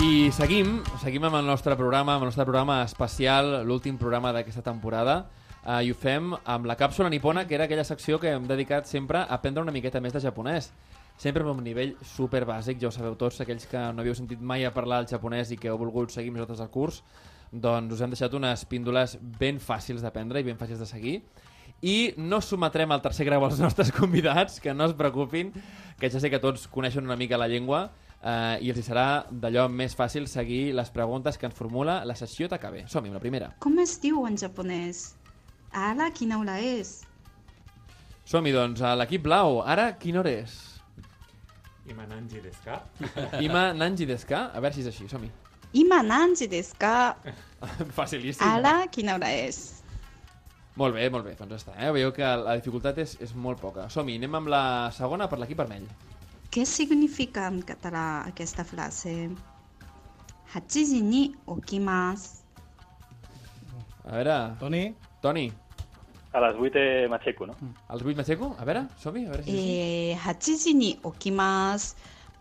[0.00, 4.62] I seguim, seguim amb el nostre programa, amb el nostre programa especial, l'últim programa d'aquesta
[4.64, 5.26] temporada,
[5.60, 8.88] uh, i ho fem amb la càpsula nipona, que era aquella secció que hem dedicat
[8.88, 10.70] sempre a aprendre una miqueta més de japonès.
[11.20, 14.40] Sempre amb un nivell super bàsic, ja ho sabeu tots, aquells que no havíeu sentit
[14.40, 17.02] mai a parlar el japonès i que heu volgut seguir amb nosaltres el curs,
[17.52, 21.18] doncs us hem deixat unes píndoles ben fàcils d'aprendre i ben fàcils de seguir.
[21.84, 25.52] I no sometrem al tercer grau als nostres convidats, que no es preocupin,
[26.00, 27.90] que ja sé que tots coneixen una mica la llengua,
[28.22, 32.48] eh, i els serà d'allò més fàcil seguir les preguntes que ens formula la sessió
[32.48, 32.86] TKB.
[32.88, 33.52] Som-hi, la primera.
[33.64, 35.10] Com es diu en japonès?
[35.72, 37.00] Ara, quina hora és?
[38.30, 39.60] Som-hi, doncs, a l'equip blau.
[39.66, 40.58] Ara, quina hora és?
[41.90, 42.76] Imananji desu ka?
[43.42, 44.44] Ima Nanji desu ka?
[44.54, 45.30] A veure si és així, som-hi.
[45.80, 47.16] Ima nanji desu ka?
[47.98, 48.46] Facilíssim.
[48.46, 49.80] Ara, quina hora és?
[50.78, 51.74] Molt bé, molt bé, doncs està.
[51.78, 51.90] Eh?
[51.94, 53.88] Veieu que la dificultat és, és molt poca.
[53.90, 54.62] Som-hi, anem amb la
[54.94, 55.86] segona per l'equip vermell.
[56.51, 59.29] Què significa en català aquesta frase?
[60.53, 62.45] 8時に起きます。
[64.05, 64.55] A veure...
[64.59, 64.95] Toni?
[65.21, 65.51] Toni.
[66.31, 67.55] A les 8 eh, m'aixeco, no?
[67.89, 68.55] Els 8 m'aixeco?
[68.59, 69.73] A veure, som-hi, a veure si és així.
[70.11, 71.95] Eh, 8時に起きます。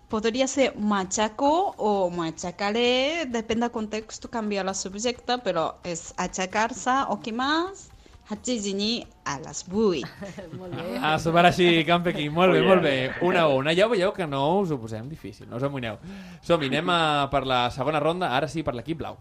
[0.09, 7.91] Podría ser machaco o machacaré, depende del contexto, cambia la subjecta, pero es achacarse, okimas,
[8.30, 10.06] 8時に a las 8.
[10.60, 11.00] Molt bé.
[11.02, 12.32] Ah, super així, Camp Pequín.
[12.32, 12.94] Molt bé, molt bé.
[13.26, 13.74] Una a una.
[13.74, 15.98] Ja veieu que no us ho posem difícil, no us amoïneu.
[16.46, 17.00] Som-hi, anem a,
[17.34, 19.18] per la segona ronda, ara sí, per l'equip blau.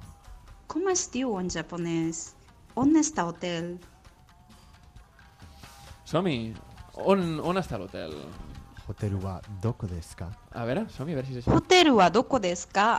[0.69, 2.35] ¿Cómo es diu en japonés?
[2.77, 3.79] On está hotel?
[6.05, 6.53] Som-hi.
[7.09, 8.13] On, on està l'hotel?
[8.89, 10.29] Hoteru wa doko desu ka?
[10.53, 11.57] A veure, som-hi, a veure si és així.
[11.57, 12.91] Hotel wa doko desu ka?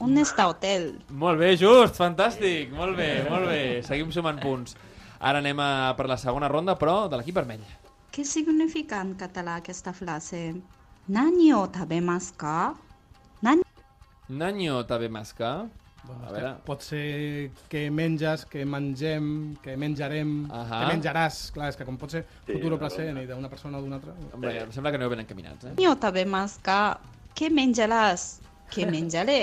[0.00, 0.94] On està hotel?
[1.12, 2.72] Molt bé, just, fantàstic.
[2.72, 3.62] Molt bé, molt bé.
[3.84, 4.76] Seguim sumant punts.
[5.24, 7.64] Ara anem a, per la segona ronda, però de l'equip vermell.
[8.12, 10.50] Què significa en català aquesta frase?
[11.08, 12.58] Nani o tabemasu ka?
[13.44, 13.64] Nani
[14.28, 15.66] Nanyo tabemaska.
[16.04, 16.50] A veure...
[16.64, 19.26] Pot ser que menges, que mengem,
[19.64, 20.80] que menjarem, Ahà.
[20.80, 21.38] que menjaràs.
[21.52, 23.84] Clar, és que com pot ser Sí, futur o una present i d'una persona o
[23.84, 24.16] d'una altra...
[24.32, 25.88] Hombre, em sembla que no ben encaminats, eh?
[25.88, 26.80] o tabemasu ka?
[27.36, 28.26] Què menjaràs?
[28.72, 29.38] Què menjaré?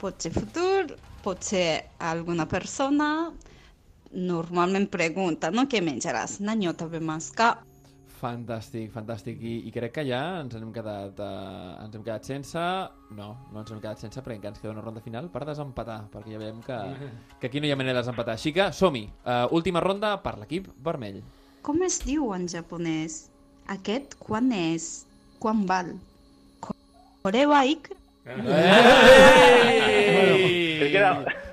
[0.00, 1.66] Pot ser futur, pot ser
[1.98, 3.30] alguna persona.
[4.10, 5.68] Normalment pregunta, no?
[5.70, 6.40] Què menjaràs?
[6.42, 7.50] Nani o tabemasu ka?
[8.20, 9.38] Fantàstic, fantàstic.
[9.40, 12.60] I, I crec que ja ens hem quedat, uh, ens hem quedat sense...
[13.16, 16.00] No, no ens hem quedat sense perquè encara ens queda una ronda final per desempatar,
[16.12, 16.78] perquè ja veiem que,
[17.40, 18.34] que aquí no hi ha manera de desempatar.
[18.36, 19.06] Així que som-hi.
[19.24, 21.22] Uh, última ronda per l'equip vermell.
[21.64, 23.30] Com es diu en japonès?
[23.72, 25.06] Aquest quan és?
[25.40, 25.94] Quan val?
[27.22, 27.96] Koreba ikra?
[28.26, 29.80] Ei!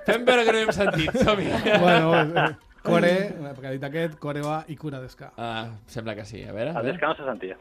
[0.07, 1.49] Fem veure que no hem sentit, som-hi.
[1.83, 2.47] bueno, bueno,
[2.87, 3.09] Kore,
[3.57, 5.33] perquè ha dit aquest, Kore wa ikura desu ka?
[5.35, 6.39] Ah, sembla que sí.
[6.47, 6.71] A veure...
[6.71, 6.93] a El veure.
[6.93, 7.57] des que no se sentia.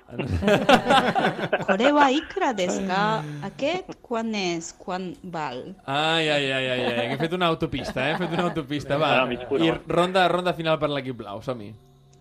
[1.66, 3.00] Koreba ikra desu ka?
[3.48, 4.68] Aquest quan és?
[4.78, 5.58] Quan val?
[5.90, 7.06] Ai, ai, ai, ai, ai.
[7.10, 8.12] Hem fet una autopista, eh?
[8.14, 9.10] Hem fet una autopista, va.
[9.22, 9.80] No, mig I va.
[9.98, 11.72] ronda, ronda final per l'equip blau, som-hi.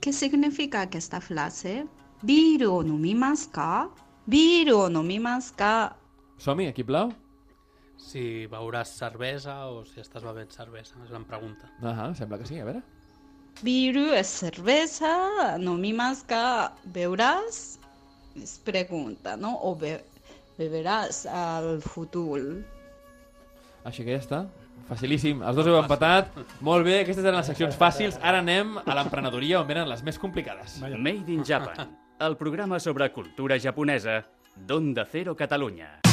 [0.01, 1.84] Què significa aquesta frase?
[2.26, 3.69] Biru o nomimasu ka?
[4.26, 5.76] Biru o nomimasu ka?
[6.41, 7.13] Som-hi, equip blau?
[8.06, 11.72] Si beuràs cervesa o si estàs bevent cervesa, és la pregunta.
[11.82, 12.84] Ah, sembla que sí, a veure.
[13.66, 16.43] Biru és cervesa, nomimasu ka?
[16.93, 17.80] Beuràs?
[18.36, 19.56] És pregunta, no?
[19.64, 19.95] O be
[20.60, 22.39] beberàs al futur.
[23.88, 24.43] Així que ja està.
[24.89, 25.41] Facilíssim.
[25.41, 26.32] Els dos heu empatat.
[26.66, 28.20] Molt bé, aquestes eren les seccions fàcils.
[28.22, 30.80] Ara anem a l'emprenedoria on venen les més complicades.
[30.84, 34.22] Made in Japan, el programa sobre cultura japonesa
[34.56, 36.05] d'Onda Cero Catalunya.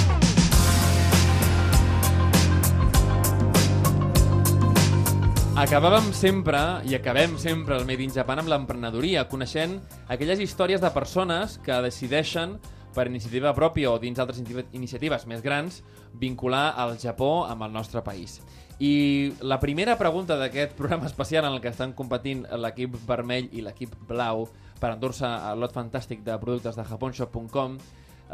[5.52, 9.74] Acabàvem sempre, i acabem sempre el Made in Japan amb l'emprenedoria, coneixent
[10.08, 12.54] aquelles històries de persones que decideixen
[12.96, 15.82] per iniciativa pròpia o dins altres inici- iniciatives més grans
[16.16, 18.38] vincular el Japó amb el nostre país.
[18.80, 23.60] I la primera pregunta d'aquest programa especial en el que estan competint l'equip vermell i
[23.60, 24.46] l'equip blau
[24.80, 27.76] per endur-se el lot fantàstic de productes de japonshop.com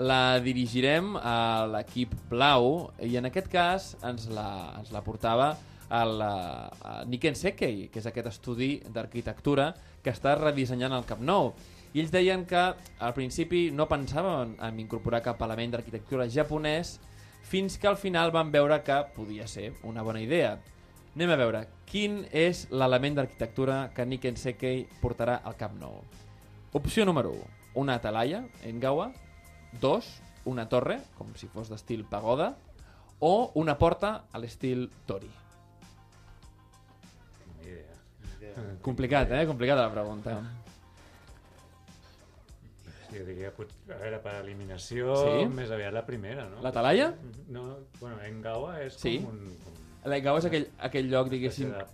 [0.06, 4.46] la dirigirem a l'equip blau i en aquest cas ens la,
[4.78, 5.56] ens la portava
[5.90, 9.72] el uh, Niken Sekei, que és aquest estudi d'arquitectura
[10.04, 11.52] que està redissenyant el Camp Nou.
[11.94, 16.98] I ells deien que al principi no pensaven en incorporar cap element d'arquitectura japonès
[17.48, 20.58] fins que al final van veure que podia ser una bona idea.
[21.16, 26.02] Anem a veure quin és l'element d'arquitectura que Niken Sekei portarà al Camp Nou.
[26.76, 27.48] Opció número 1,
[27.80, 29.10] una atalaya en Gawa.
[29.80, 30.06] 2,
[30.44, 32.54] una torre, com si fos d'estil pagoda.
[33.18, 35.47] O una porta a l'estil Tori.
[38.82, 39.44] Complicat, eh?
[39.46, 40.38] Complicada la pregunta.
[43.08, 45.46] Jo diria, pot, a veure, per eliminació, Sí?
[45.56, 46.60] més aviat la primera, no?
[46.62, 47.14] La Talaia?
[47.48, 49.18] No, bueno, Engawa és Sí.
[49.22, 49.54] com un...
[49.64, 49.78] Com...
[50.12, 51.86] L'Engawa és aquell, aquell lloc, diguéssim, De...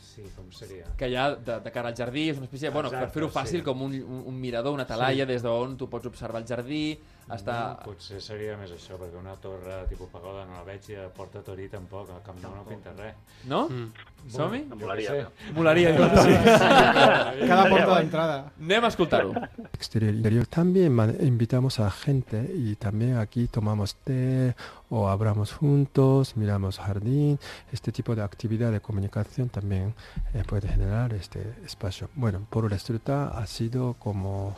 [0.00, 0.86] Sí, com seria?
[0.96, 3.28] que hi ha de, de cara al jardí, és una espècie, bueno, per Exacte, fer-ho
[3.34, 3.64] fàcil, sí.
[3.66, 5.32] com un, un, un mirador, una talaia, Sí.
[5.32, 6.96] des d'on tu pots observar el jardí,
[7.32, 7.56] està...
[7.74, 11.08] No, potser seria més això, perquè una torre tipus pagoda no la veig i a
[11.14, 13.16] Porta Torí tampoc, al Camp Nou no pinta res.
[13.48, 13.64] No?
[13.68, 14.10] Mm.
[14.34, 14.62] Som-hi?
[14.72, 15.28] Molaria.
[15.52, 16.04] Molaria, diu.
[17.50, 18.36] Cada porta d'entrada.
[18.60, 19.34] Anem a escoltar-ho.
[19.74, 20.46] exterior interior.
[20.46, 24.54] También invitamos a gente y también aquí tomamos té
[24.88, 27.38] o hablamos juntos, miramos jardín.
[27.70, 29.94] Este tipo de actividad de comunicación también
[30.32, 32.08] eh, puede generar este espacio.
[32.14, 34.56] Bueno, por la estructura ha sido como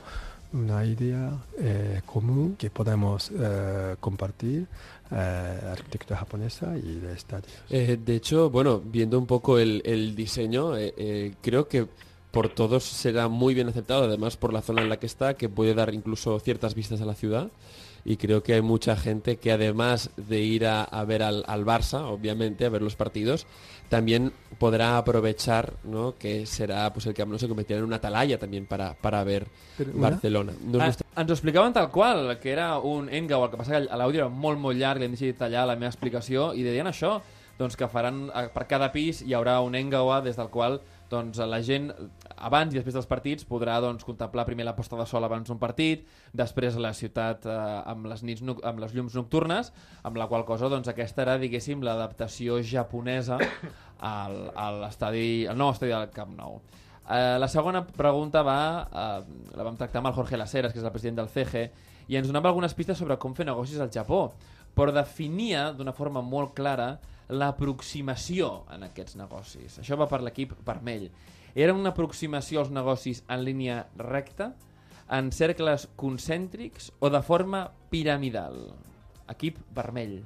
[0.57, 4.67] una idea eh, común que podemos eh, compartir
[5.11, 7.47] eh, arquitectura japonesa y el estadio.
[7.71, 10.73] Eh, de hecho, bueno, viendo un poco el, diseño,
[11.43, 11.87] creo que
[12.31, 15.49] por todos será muy bien aceptado, además por la zona en la que está, que
[15.49, 17.51] puede dar incluso ciertas vistas a la ciudad.
[18.05, 22.65] Y creo que hay mucha gente que además de ir a, ver al Barça, obviamente,
[22.65, 23.49] a ver los partidos,
[23.89, 26.15] también podrá aprovechar, ¿no?
[26.19, 29.47] Que será pues el Camp Nou se convertirá en una atalaya también para, para ver
[29.77, 30.53] Pero Barcelona.
[30.65, 33.73] Nos Ah, gusta- ens ho explicaven tal qual, que era un Engau, el que passa
[33.81, 36.87] que l'àudio era molt, molt llarg, li hem decidit tallar la meva explicació, i deien
[36.87, 37.21] això,
[37.59, 40.81] doncs que faran, per cada pis hi haurà un Engawa des del qual
[41.11, 41.93] doncs, la gent
[42.37, 45.61] abans i després dels partits podrà doncs, contemplar primer la posta de sol abans d'un
[45.61, 46.05] partit,
[46.37, 47.59] després la ciutat eh,
[47.93, 49.73] amb, les nits, amb les llums nocturnes,
[50.05, 53.41] amb la qual cosa doncs, aquesta era, diguéssim, l'adaptació japonesa
[54.13, 56.61] al, a l'estadi, al nou estadi del Camp Nou.
[57.07, 60.87] Eh, la segona pregunta va, eh, la vam tractar amb el Jorge Laceras, que és
[60.87, 61.69] el president del CG,
[62.07, 64.29] i ens donava algunes pistes sobre com fer negocis al Japó,
[64.77, 66.97] però definia d'una forma molt clara
[67.29, 69.81] l'aproximació en aquests negocis.
[69.81, 71.09] Això va per l'equip vermell.
[71.57, 74.51] Era una aproximació als negocis en línia recta,
[75.09, 78.75] en cercles concèntrics o de forma piramidal.
[79.33, 80.19] Equip vermell.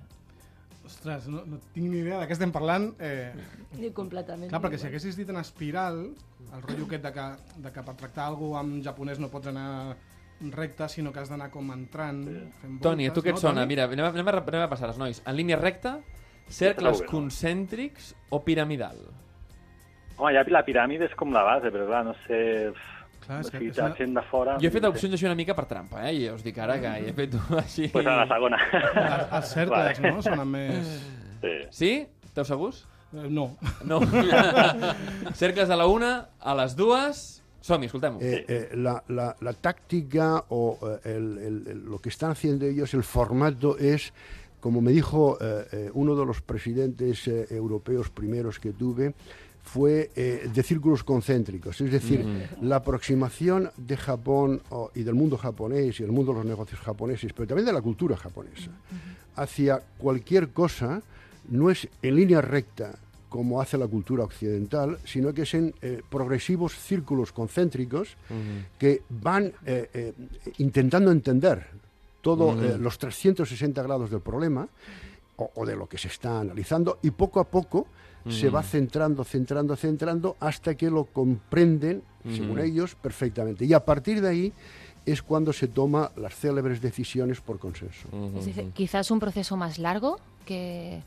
[0.84, 2.88] Ostres, no, no tinc ni idea de què estem parlant.
[2.98, 3.30] Eh,
[3.78, 4.50] Ni completament.
[4.50, 6.00] clar, perquè si haguessis dit en espiral,
[6.48, 7.26] el rotllo aquest de que,
[7.62, 9.94] de que per tractar alguna en japonès no pots anar
[10.50, 12.82] recte, sinó que has d'anar com entrant, fent voltes.
[12.88, 13.60] Toni, a tu què et no, sona?
[13.62, 13.70] Toni?
[13.76, 15.22] Mira, anem a, anem, a, anem a passar els nois.
[15.22, 16.00] En línia recta,
[16.48, 18.98] cercles concèntrics o piramidal?
[20.20, 22.70] Home, ja la piràmide és com la base, però clar, no sé...
[23.24, 24.54] Clar, és que- si és t'ha una- gent de fora...
[24.60, 26.14] Jo he fet opcions així una mica per trampa, eh?
[26.18, 27.88] I us dic ara que he fet així...
[27.92, 28.58] Pues a la segona.
[29.38, 30.22] Els, cercles, no?
[30.24, 30.94] Sonen més...
[31.42, 31.52] Sí.
[31.82, 31.92] Sí?
[32.30, 32.84] Esteu segurs?
[33.16, 33.48] Eh, No.
[33.84, 33.98] No.
[35.34, 37.26] cercles a la una, a les dues...
[37.60, 38.20] Som-hi, escoltem-ho.
[38.24, 42.64] Eh, eh, la, la- la táctica o eh, el- el- el- lo que están haciendo
[42.64, 44.14] ellos, el formato es,
[44.60, 49.12] como me dijo eh, eh, uno de los presidentes eh, europeos primeros que tuve,
[49.72, 51.80] fue eh, de círculos concéntricos.
[51.80, 52.66] Es decir, Ujú.
[52.66, 54.62] la aproximación de Japón
[54.94, 57.80] y del mundo japonés y del mundo de los negocios japoneses, pero también de la
[57.82, 58.70] cultura japonesa,
[59.36, 61.02] hacia cualquier cosa
[61.48, 62.98] no es en línea recta
[63.28, 68.16] como hace la cultura occidental, sino que es en eh, progresivos círculos concéntricos
[68.76, 70.12] que van eh, eh,
[70.58, 71.64] intentando entender
[72.22, 72.78] todos Ujú.
[72.82, 74.66] los 360 grados del problema
[75.36, 77.86] o, o de lo que se está analizando y poco a poco
[78.28, 83.64] se va centrando, centrando, centrando hasta que lo comprenden, según ellos, perfectamente.
[83.64, 84.52] Y a partir de ahí
[85.06, 88.08] es cuando se toman las célebres decisiones por consenso.
[88.38, 91.02] Es decir, quizás un proceso más largo que,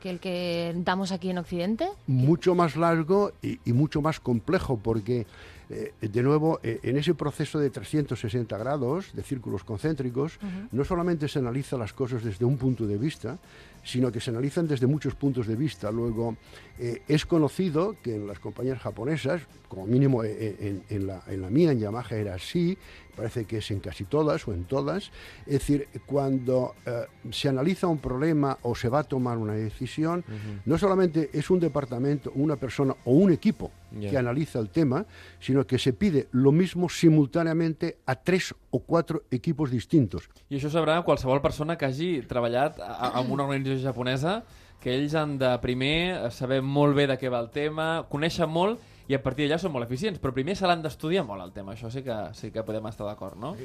[0.00, 1.88] que el que damos aquí en Occidente.
[2.06, 5.26] mucho más largo y, y mucho más complejo porque
[5.70, 10.38] eh, de nuevo eh, en ese proceso de 360 grados de círculos concéntricos
[10.72, 13.38] no solamente se analiza las cosas desde un punto de vista
[13.84, 15.90] sino que se analizan desde muchos puntos de vista.
[15.90, 16.36] Luego
[16.78, 21.50] eh, es conocido que en las compañías japonesas como mínimo en, en la, en la
[21.50, 22.76] mía en Yamaha era así
[23.16, 25.10] parece que es en casi todas o en todas.
[25.46, 30.24] Es decir cuando eh, se analiza un problema o se va a tomar una decisión
[30.64, 34.10] no solamente es un departamento, una persona o un equipo Ya.
[34.10, 35.06] que analiza el tema,
[35.40, 40.28] sino que se pide lo mismo simultáneamente a tres o cuatro equipos distintos.
[40.50, 44.42] I això sabrà qualsevol persona que hagi treballat a- a- en una organització japonesa,
[44.80, 48.78] que ells han de primer saber molt bé de què va el tema, conèixer molt
[49.08, 51.72] i a partir d'allà són molt eficients, però primer se l'han d'estudiar molt el tema,
[51.72, 53.56] això sí que, sí que podem estar d'acord, no?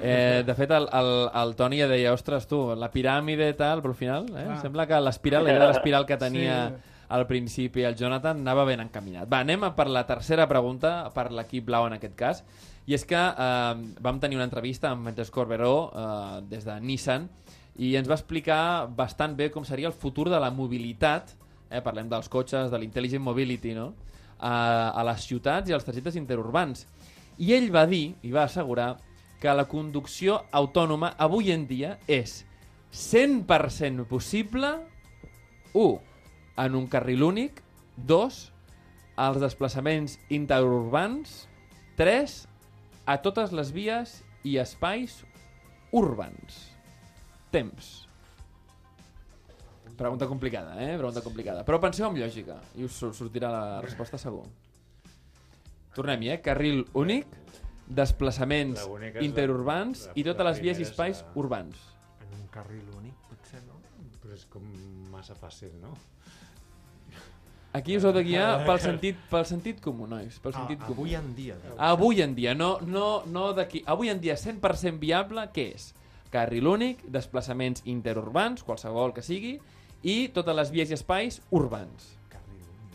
[0.00, 3.82] Eh, de fet, el, el, el Toni ja deia, ostres, tu, la piràmide i tal,
[3.82, 4.46] però al final, eh?
[4.54, 4.60] Ah.
[4.62, 6.94] sembla que l'espiral, de l'espiral que tenia Sí.
[7.08, 9.28] Al principi el Jonathan anava ben encaminat.
[9.30, 12.42] Va, anem a per la tercera pregunta, per l'equip blau en aquest cas,
[12.88, 17.28] i és que eh, vam tenir una entrevista amb Francesc Corberó eh, des de Nissan
[17.78, 21.34] i ens va explicar bastant bé com seria el futur de la mobilitat,
[21.70, 23.92] eh, parlem dels cotxes, de l'intelligent mobility, no?
[24.38, 26.86] a, a les ciutats i als trajectes interurbans.
[27.38, 28.96] I ell va dir, i va assegurar,
[29.38, 32.42] que la conducció autònoma avui en dia és
[32.90, 34.72] 100% possible
[35.74, 36.07] 1.
[36.58, 37.62] En un carril únic
[37.96, 38.52] 2.
[39.18, 41.48] als desplaçaments interurbans
[41.98, 42.34] 3.
[43.10, 44.12] A totes les vies
[44.46, 45.24] i espais
[45.90, 46.58] urbans.
[47.50, 48.06] Temps.
[49.98, 50.94] Pregunta complicada, eh?
[50.96, 51.64] Pregunta complicada.
[51.66, 54.44] Però penseu amb lògica i us sortirà la resposta segur.
[55.96, 56.40] Tornem-hi, eh?
[56.44, 57.26] Carril únic,
[57.88, 58.84] desplaçaments
[59.26, 61.74] interurbans la- i totes les vies i espais la- urbans.
[62.22, 63.80] En un carril únic, potser no?
[64.22, 64.62] Però és com
[65.10, 65.96] massa fàcil, no?
[67.76, 70.38] Aquí us heu de guiar pel sentit, pel sentit comú, nois.
[70.40, 71.02] Pel Ah, sentit comú.
[71.02, 71.80] avui en dia, deu ser.
[71.90, 73.82] Avui en dia, no, no, no d'aquí.
[73.86, 75.90] Avui en dia 100% viable, què és?
[76.32, 79.58] Carril únic, desplaçaments interurbans, qualsevol que sigui,
[80.02, 82.14] i totes les vies i espais urbans.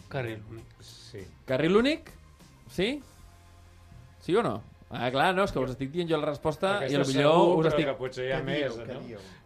[0.09, 0.75] Carril únic.
[0.85, 1.23] Sí.
[1.49, 2.11] Carril únic?
[2.69, 3.01] Sí?
[4.21, 4.59] Sí o no?
[4.93, 7.47] Ah, clar, no, és que us estic dient jo la resposta i Aquesta potser segur,
[7.57, 7.87] us però estic...
[7.89, 8.99] que potser hi ha més, no?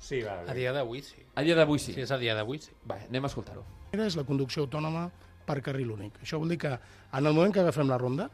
[0.03, 0.41] Sí, va.
[0.43, 1.23] A dia d'avui sí.
[1.39, 1.93] A dia d'avui sí.
[1.95, 2.73] Sí, és a dia d'avui sí.
[2.87, 3.63] Va, anem a escoltar-ho.
[3.91, 5.07] És la conducció autònoma
[5.47, 6.17] per carril únic.
[6.23, 8.29] Això vol dir que en el moment que agafem la ronda,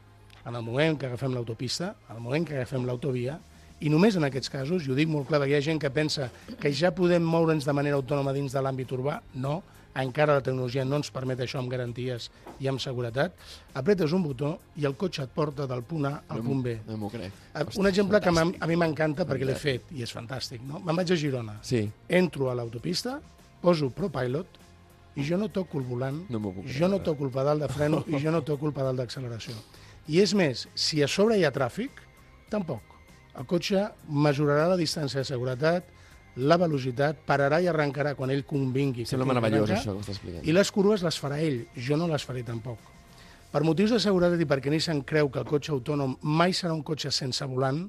[0.45, 3.39] en el moment que agafem l'autopista, en el moment que agafem l'autovia,
[3.83, 5.89] i només en aquests casos, i ho dic molt clar, perquè hi ha gent que
[5.91, 6.29] pensa
[6.59, 9.61] que ja podem moure'ns de manera autònoma dins de l'àmbit urbà, no,
[9.95, 13.35] encara la tecnologia no ens permet això amb garanties i amb seguretat,
[13.77, 16.79] apretes un botó i el cotxe et porta del punt A al No punt B.
[16.87, 17.31] No m'ho crec.
[17.53, 20.61] Eh, Un exemple que m'ha- a mi m'encanta perquè l'he fet i és fantàstic.
[20.61, 20.79] No?
[20.79, 21.87] Me'n vaig a Girona, Sí.
[22.09, 23.19] entro a l'autopista,
[23.61, 24.47] poso ProPilot
[25.15, 28.03] i jo no toco el volant, No puc jo no toco el pedal de freno
[28.07, 29.55] i jo no toco el pedal d'acceleració.
[30.07, 32.01] I és més, si a sobre hi ha tràfic,
[32.51, 32.81] tampoc.
[33.39, 35.85] El cotxe mesurarà la distància de seguretat,
[36.35, 39.05] la velocitat, pararà i arrencarà quan ell convingui.
[39.05, 40.45] Sembla meravellós, això que està explicant.
[40.45, 42.81] I les curves les farà ell, jo no les faré tampoc.
[43.53, 46.81] Per motius de seguretat i perquè Nissan creu que el cotxe autònom mai serà un
[46.81, 47.83] cotxe sense volant,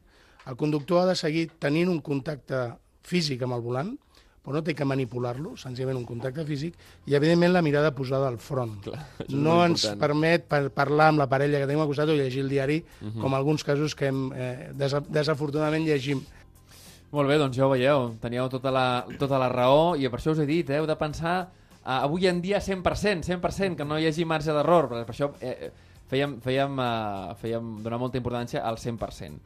[0.44, 2.66] el conductor ha de seguir tenint un contacte
[3.04, 3.94] físic amb el volant,
[4.44, 6.74] però no té que manipular-lo, senzillament un contacte físic,
[7.08, 8.76] i evidentment la mirada posada al front.
[8.84, 10.00] Clar, no ens important.
[10.02, 13.20] permet par parlar amb la parella que tenim al costat o llegir el diari, Mhm.
[13.22, 16.20] com alguns casos que hem, eh, desa desafortunadament llegim.
[17.14, 20.32] Molt bé, doncs ja ho veieu, teníeu tota la, tota la raó i per això
[20.32, 21.48] us he dit, eh, heu de pensar
[21.86, 25.70] uh, avui en dia 100%, 100%, que no hi hagi marge d'error, per això eh,
[26.10, 29.38] fèiem, fèiem, uh, fèiem donar molta importància al 100%.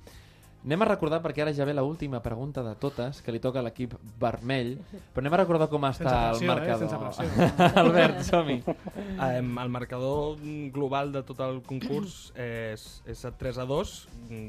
[0.66, 3.64] Anem a recordar, perquè ara ja ve l'última pregunta de totes, que li toca a
[3.64, 4.72] l'equip vermell,
[5.14, 6.48] però anem a recordar com està pressió, el eh?
[6.50, 6.88] marcador.
[6.90, 7.46] Sense pressió.
[7.84, 8.56] Albert, som-hi.
[8.66, 10.42] Um, el marcador
[10.74, 13.94] global de tot el concurs és, és a 3 a 2,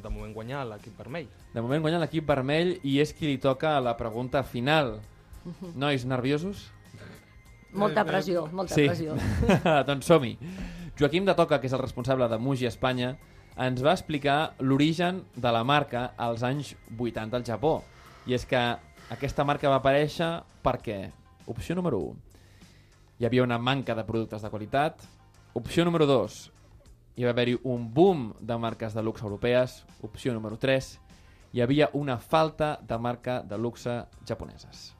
[0.01, 1.30] de moment guanyar l'equip vermell.
[1.53, 4.97] De moment guanya l'equip vermell i és qui li toca la pregunta final.
[5.78, 6.68] Nois, nerviosos?
[7.72, 8.89] Molta pressió, molta sí.
[8.89, 9.14] pressió.
[9.89, 10.36] doncs som-hi.
[10.99, 13.14] Joaquim de Toca, que és el responsable de Muji Espanya,
[13.60, 17.82] ens va explicar l'origen de la marca als anys 80 al Japó.
[18.26, 18.60] I és que
[19.12, 20.30] aquesta marca va aparèixer
[20.64, 21.10] perquè,
[21.51, 22.30] opció número 1,
[23.20, 25.03] hi havia una manca de productes de qualitat.
[25.60, 26.39] Opció número 2,
[27.20, 29.84] hi va haver-hi un boom de marques de luxe europees.
[30.07, 30.93] Opció número 3,
[31.51, 34.93] hi havia una falta de marca de luxe japoneses.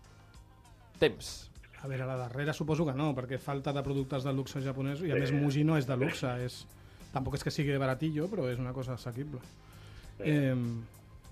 [1.00, 1.50] Temps.
[1.80, 5.14] A veure, la darrera suposo que no, perquè falta de productes de luxe japonès i
[5.16, 6.66] a més Muji no és de luxe, és...
[7.14, 9.42] tampoc és que sigui baratillo, però és una cosa assequible.
[10.20, 10.56] Eh,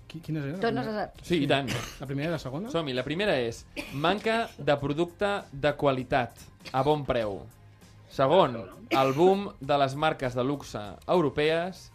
[0.08, 0.60] qui, quines eren?
[0.62, 1.04] Tornes a...
[1.22, 1.68] Sí, i tant.
[2.00, 2.72] La primera i la segona?
[2.72, 2.96] Som-hi.
[2.96, 6.40] La primera és manca de producte de qualitat
[6.72, 7.42] a bon preu.
[8.08, 8.56] Segon,
[8.88, 11.88] el boom de les marques de luxe europees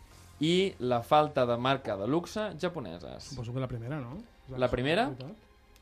[0.44, 3.32] i la falta de marca de luxe japoneses.
[3.32, 4.20] Suposo que la primera, no?
[4.60, 5.08] La primera?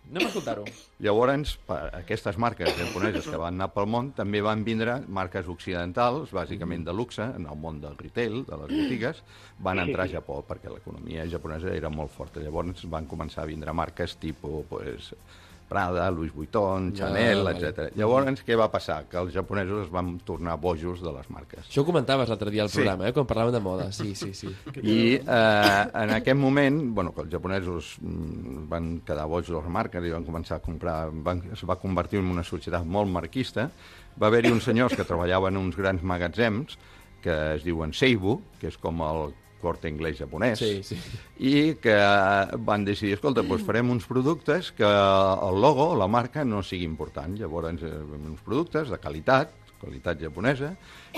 [0.09, 0.63] Anem a escoltar-ho.
[1.05, 6.33] Llavors, per aquestes marques japoneses que van anar pel món, també van vindre marques occidentals,
[6.35, 9.21] bàsicament de luxe, en el món del retail, de les botigues,
[9.63, 12.43] van entrar a Japó perquè l'economia japonesa era molt forta.
[12.43, 15.13] Llavors van començar a vindre marques tipus pues,
[15.71, 17.77] Prada, Louis Vuitton, Chanel, Ah, etc.
[17.77, 17.91] vale.
[17.95, 19.05] Llavors, què va passar?
[19.07, 21.63] Que els japonesos es van tornar bojos de les marques.
[21.69, 22.81] Això ho comentaves l'altre dia al Sí.
[22.81, 23.91] programa, eh, quan parlàvem de moda.
[23.95, 24.51] Sí, sí, sí.
[24.83, 29.69] I eh, en aquest moment, bueno, que els japonesos mm, van quedar bojos de les
[29.71, 33.69] marques i van començar a comprar, van, es va convertir en una societat molt marquista,
[34.21, 36.77] va haver-hi uns senyors que treballaven en uns grans magatzems
[37.21, 39.31] que es diuen Seibu, que és com el
[39.61, 40.97] corte inglès japonès, Sí, sí.
[41.39, 41.95] i que
[42.65, 47.37] van decidir, escolta, doncs farem uns productes que el logo, la marca, no sigui important.
[47.39, 47.95] Llavors, eh,
[48.27, 50.75] uns productes de qualitat, qualitat japonesa,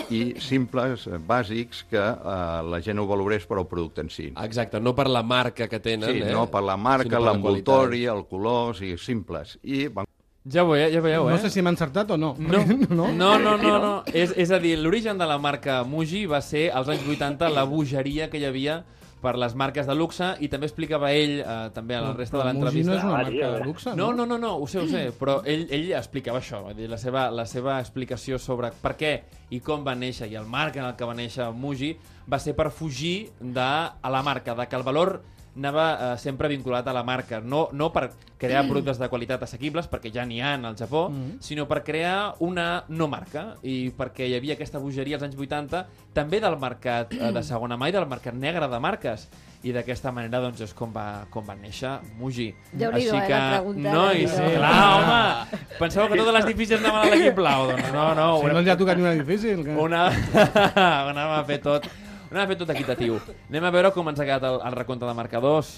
[0.10, 4.30] i simples, eh, bàsics, que eh, la gent ho valorés per al producte en si.
[4.46, 6.32] Exacte, no per la marca que tenen, Sí, eh?
[6.32, 9.58] no per la marca, l'envoltori, el color, o sigui, simples.
[9.64, 10.08] I van...
[10.52, 11.36] Ja ho veieu, ja ho veieu, eh?
[11.38, 12.34] No sé si m'ha encertat o no.
[12.38, 13.94] No, no, no, no, no, no.
[14.12, 17.64] És, és a dir, l'origen de la marca Muji va ser als anys 80 la
[17.70, 18.82] bogeria que hi havia
[19.24, 22.48] per les marques de luxe i també explicava ell, eh, també a la resta de
[22.50, 22.91] l'entrevista...
[22.91, 24.10] no és una marca de luxe, no?
[24.12, 24.26] no?
[24.26, 27.30] No, no, no, ho sé, ho sé, però ell, ell explicava això, dir, la seva,
[27.32, 29.14] la seva explicació sobre per què
[29.56, 31.94] i com va néixer i el marc en el que va néixer Muji
[32.28, 35.22] va ser per fugir de, a la marca, de que el valor
[35.56, 39.86] anava eh, sempre vinculat a la marca, no, no per crear productes de qualitat assequibles,
[39.88, 41.38] perquè ja n'hi ha al Japó, Mhm.
[41.39, 45.86] sinó per crear una no marca, i perquè hi havia aquesta bogeria als anys 80,
[46.14, 49.30] també del mercat eh, de segona mà i del mercat negre de marques.
[49.64, 52.49] I d'aquesta manera doncs, és com va, com va néixer Muji.
[52.74, 54.58] Déu-n'hi-do, eh, la pregunta, Nois, Déu-n'hi-do.
[54.58, 55.60] clar, home!
[55.80, 58.41] Penseu que totes les difícils anaven a l'equip blau, doncs no, no.
[58.41, 59.64] Si no ens ha tocat ni una difícil.
[59.64, 59.72] Que...
[59.72, 60.10] Una...
[60.76, 61.88] Anàvem a fer tot...
[62.34, 63.20] Anàvem a fer tot equitatiu.
[63.52, 65.74] Anem a veure com ens ha quedat el, el recompte de marcadors.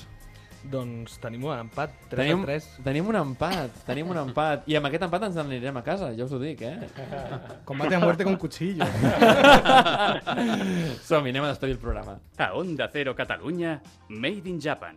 [0.72, 2.70] Doncs tenim un empat, 3 Tenim, a 3.
[2.86, 4.64] tenim un empat, tenim un empat.
[4.72, 6.88] I amb aquest empat ens n'anirem a casa, ja us ho dic, eh?
[7.70, 8.88] Combate a muerte con cuchillo.
[11.06, 12.18] Som-hi, anem a despedir el programa.
[12.40, 14.96] A Onda Cero Catalunya, Made in Japan.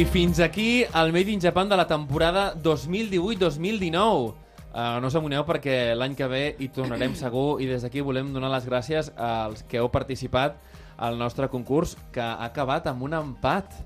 [0.00, 4.32] I fins aquí el Made in Japan de la temporada 2018-2019.
[4.72, 8.48] Uh, no us perquè l'any que ve hi tornarem segur i des d'aquí volem donar
[8.48, 10.56] les gràcies als que heu participat
[10.96, 13.76] al nostre concurs que ha acabat amb un empat.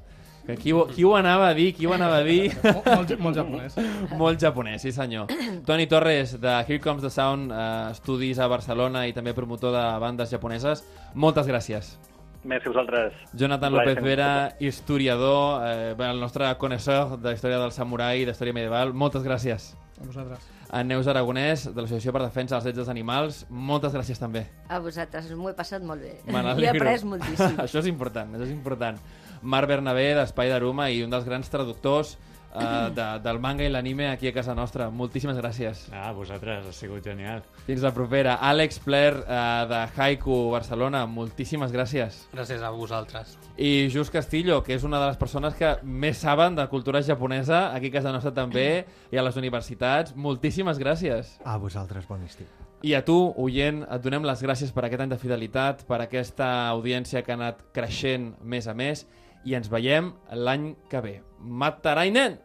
[0.47, 1.73] Que qui, ho, qui ho anava a dir?
[1.75, 2.55] Qui ho anava a dir?
[2.63, 3.77] Molt, molt, molt japonès.
[4.23, 5.27] molt japonès, sí senyor.
[5.67, 9.87] Toni Torres, de Here Comes the Sound, eh, estudis a Barcelona i també promotor de
[9.99, 11.97] bandes japoneses, moltes gràcies.
[12.45, 13.13] Merci a vosaltres.
[13.33, 18.93] Jonathan López Vera, historiador, eh, el nostre coneixedor de història del samurai i d'història medieval,
[18.93, 19.73] moltes gràcies.
[19.97, 20.45] A vosaltres.
[20.69, 24.45] A Neus Aragonès, de l'Associació per Defensa dels Drets dels Animals, moltes gràcies també.
[24.69, 26.19] A vosaltres, m'ho he passat molt bé.
[26.27, 27.57] Me I he après moltíssim.
[27.65, 29.01] això és important, això és important.
[29.43, 32.19] Marc Bernabé, d'Espai d'Aruma i un dels grans traductors
[32.55, 34.89] eh, de, del manga i l'anime aquí a casa nostra.
[34.91, 35.85] Moltíssimes gràcies.
[35.93, 37.43] Ah, vosaltres, ha sigut genial.
[37.67, 38.39] Fins la propera.
[38.41, 42.25] Àlex Pler, eh, de Haiku Barcelona, moltíssimes gràcies.
[42.33, 43.39] Gràcies a vosaltres.
[43.57, 47.75] I Just Castillo, que és una de les persones que més saben de cultura japonesa,
[47.75, 50.15] aquí a casa nostra també, i a les universitats.
[50.17, 51.39] Moltíssimes gràcies.
[51.45, 52.47] A vosaltres, bon estiu.
[52.85, 56.69] I a tu, oient, et donem les gràcies per aquest any de fidelitat, per aquesta
[56.69, 59.07] audiència que ha anat creixent més a més,
[59.45, 61.15] i ens veiem l'any que ve.
[61.45, 62.41] Matarainen!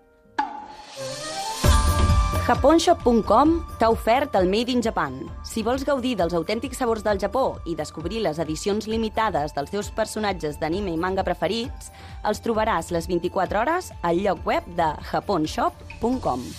[2.49, 5.19] Japonshop.com t'ha ofert el Made in Japan.
[5.45, 9.93] Si vols gaudir dels autèntics sabors del Japó i descobrir les edicions limitades dels teus
[9.93, 11.93] personatges d'anime i manga preferits,
[12.25, 16.49] els trobaràs les 24 hores al lloc web de japonshop.com.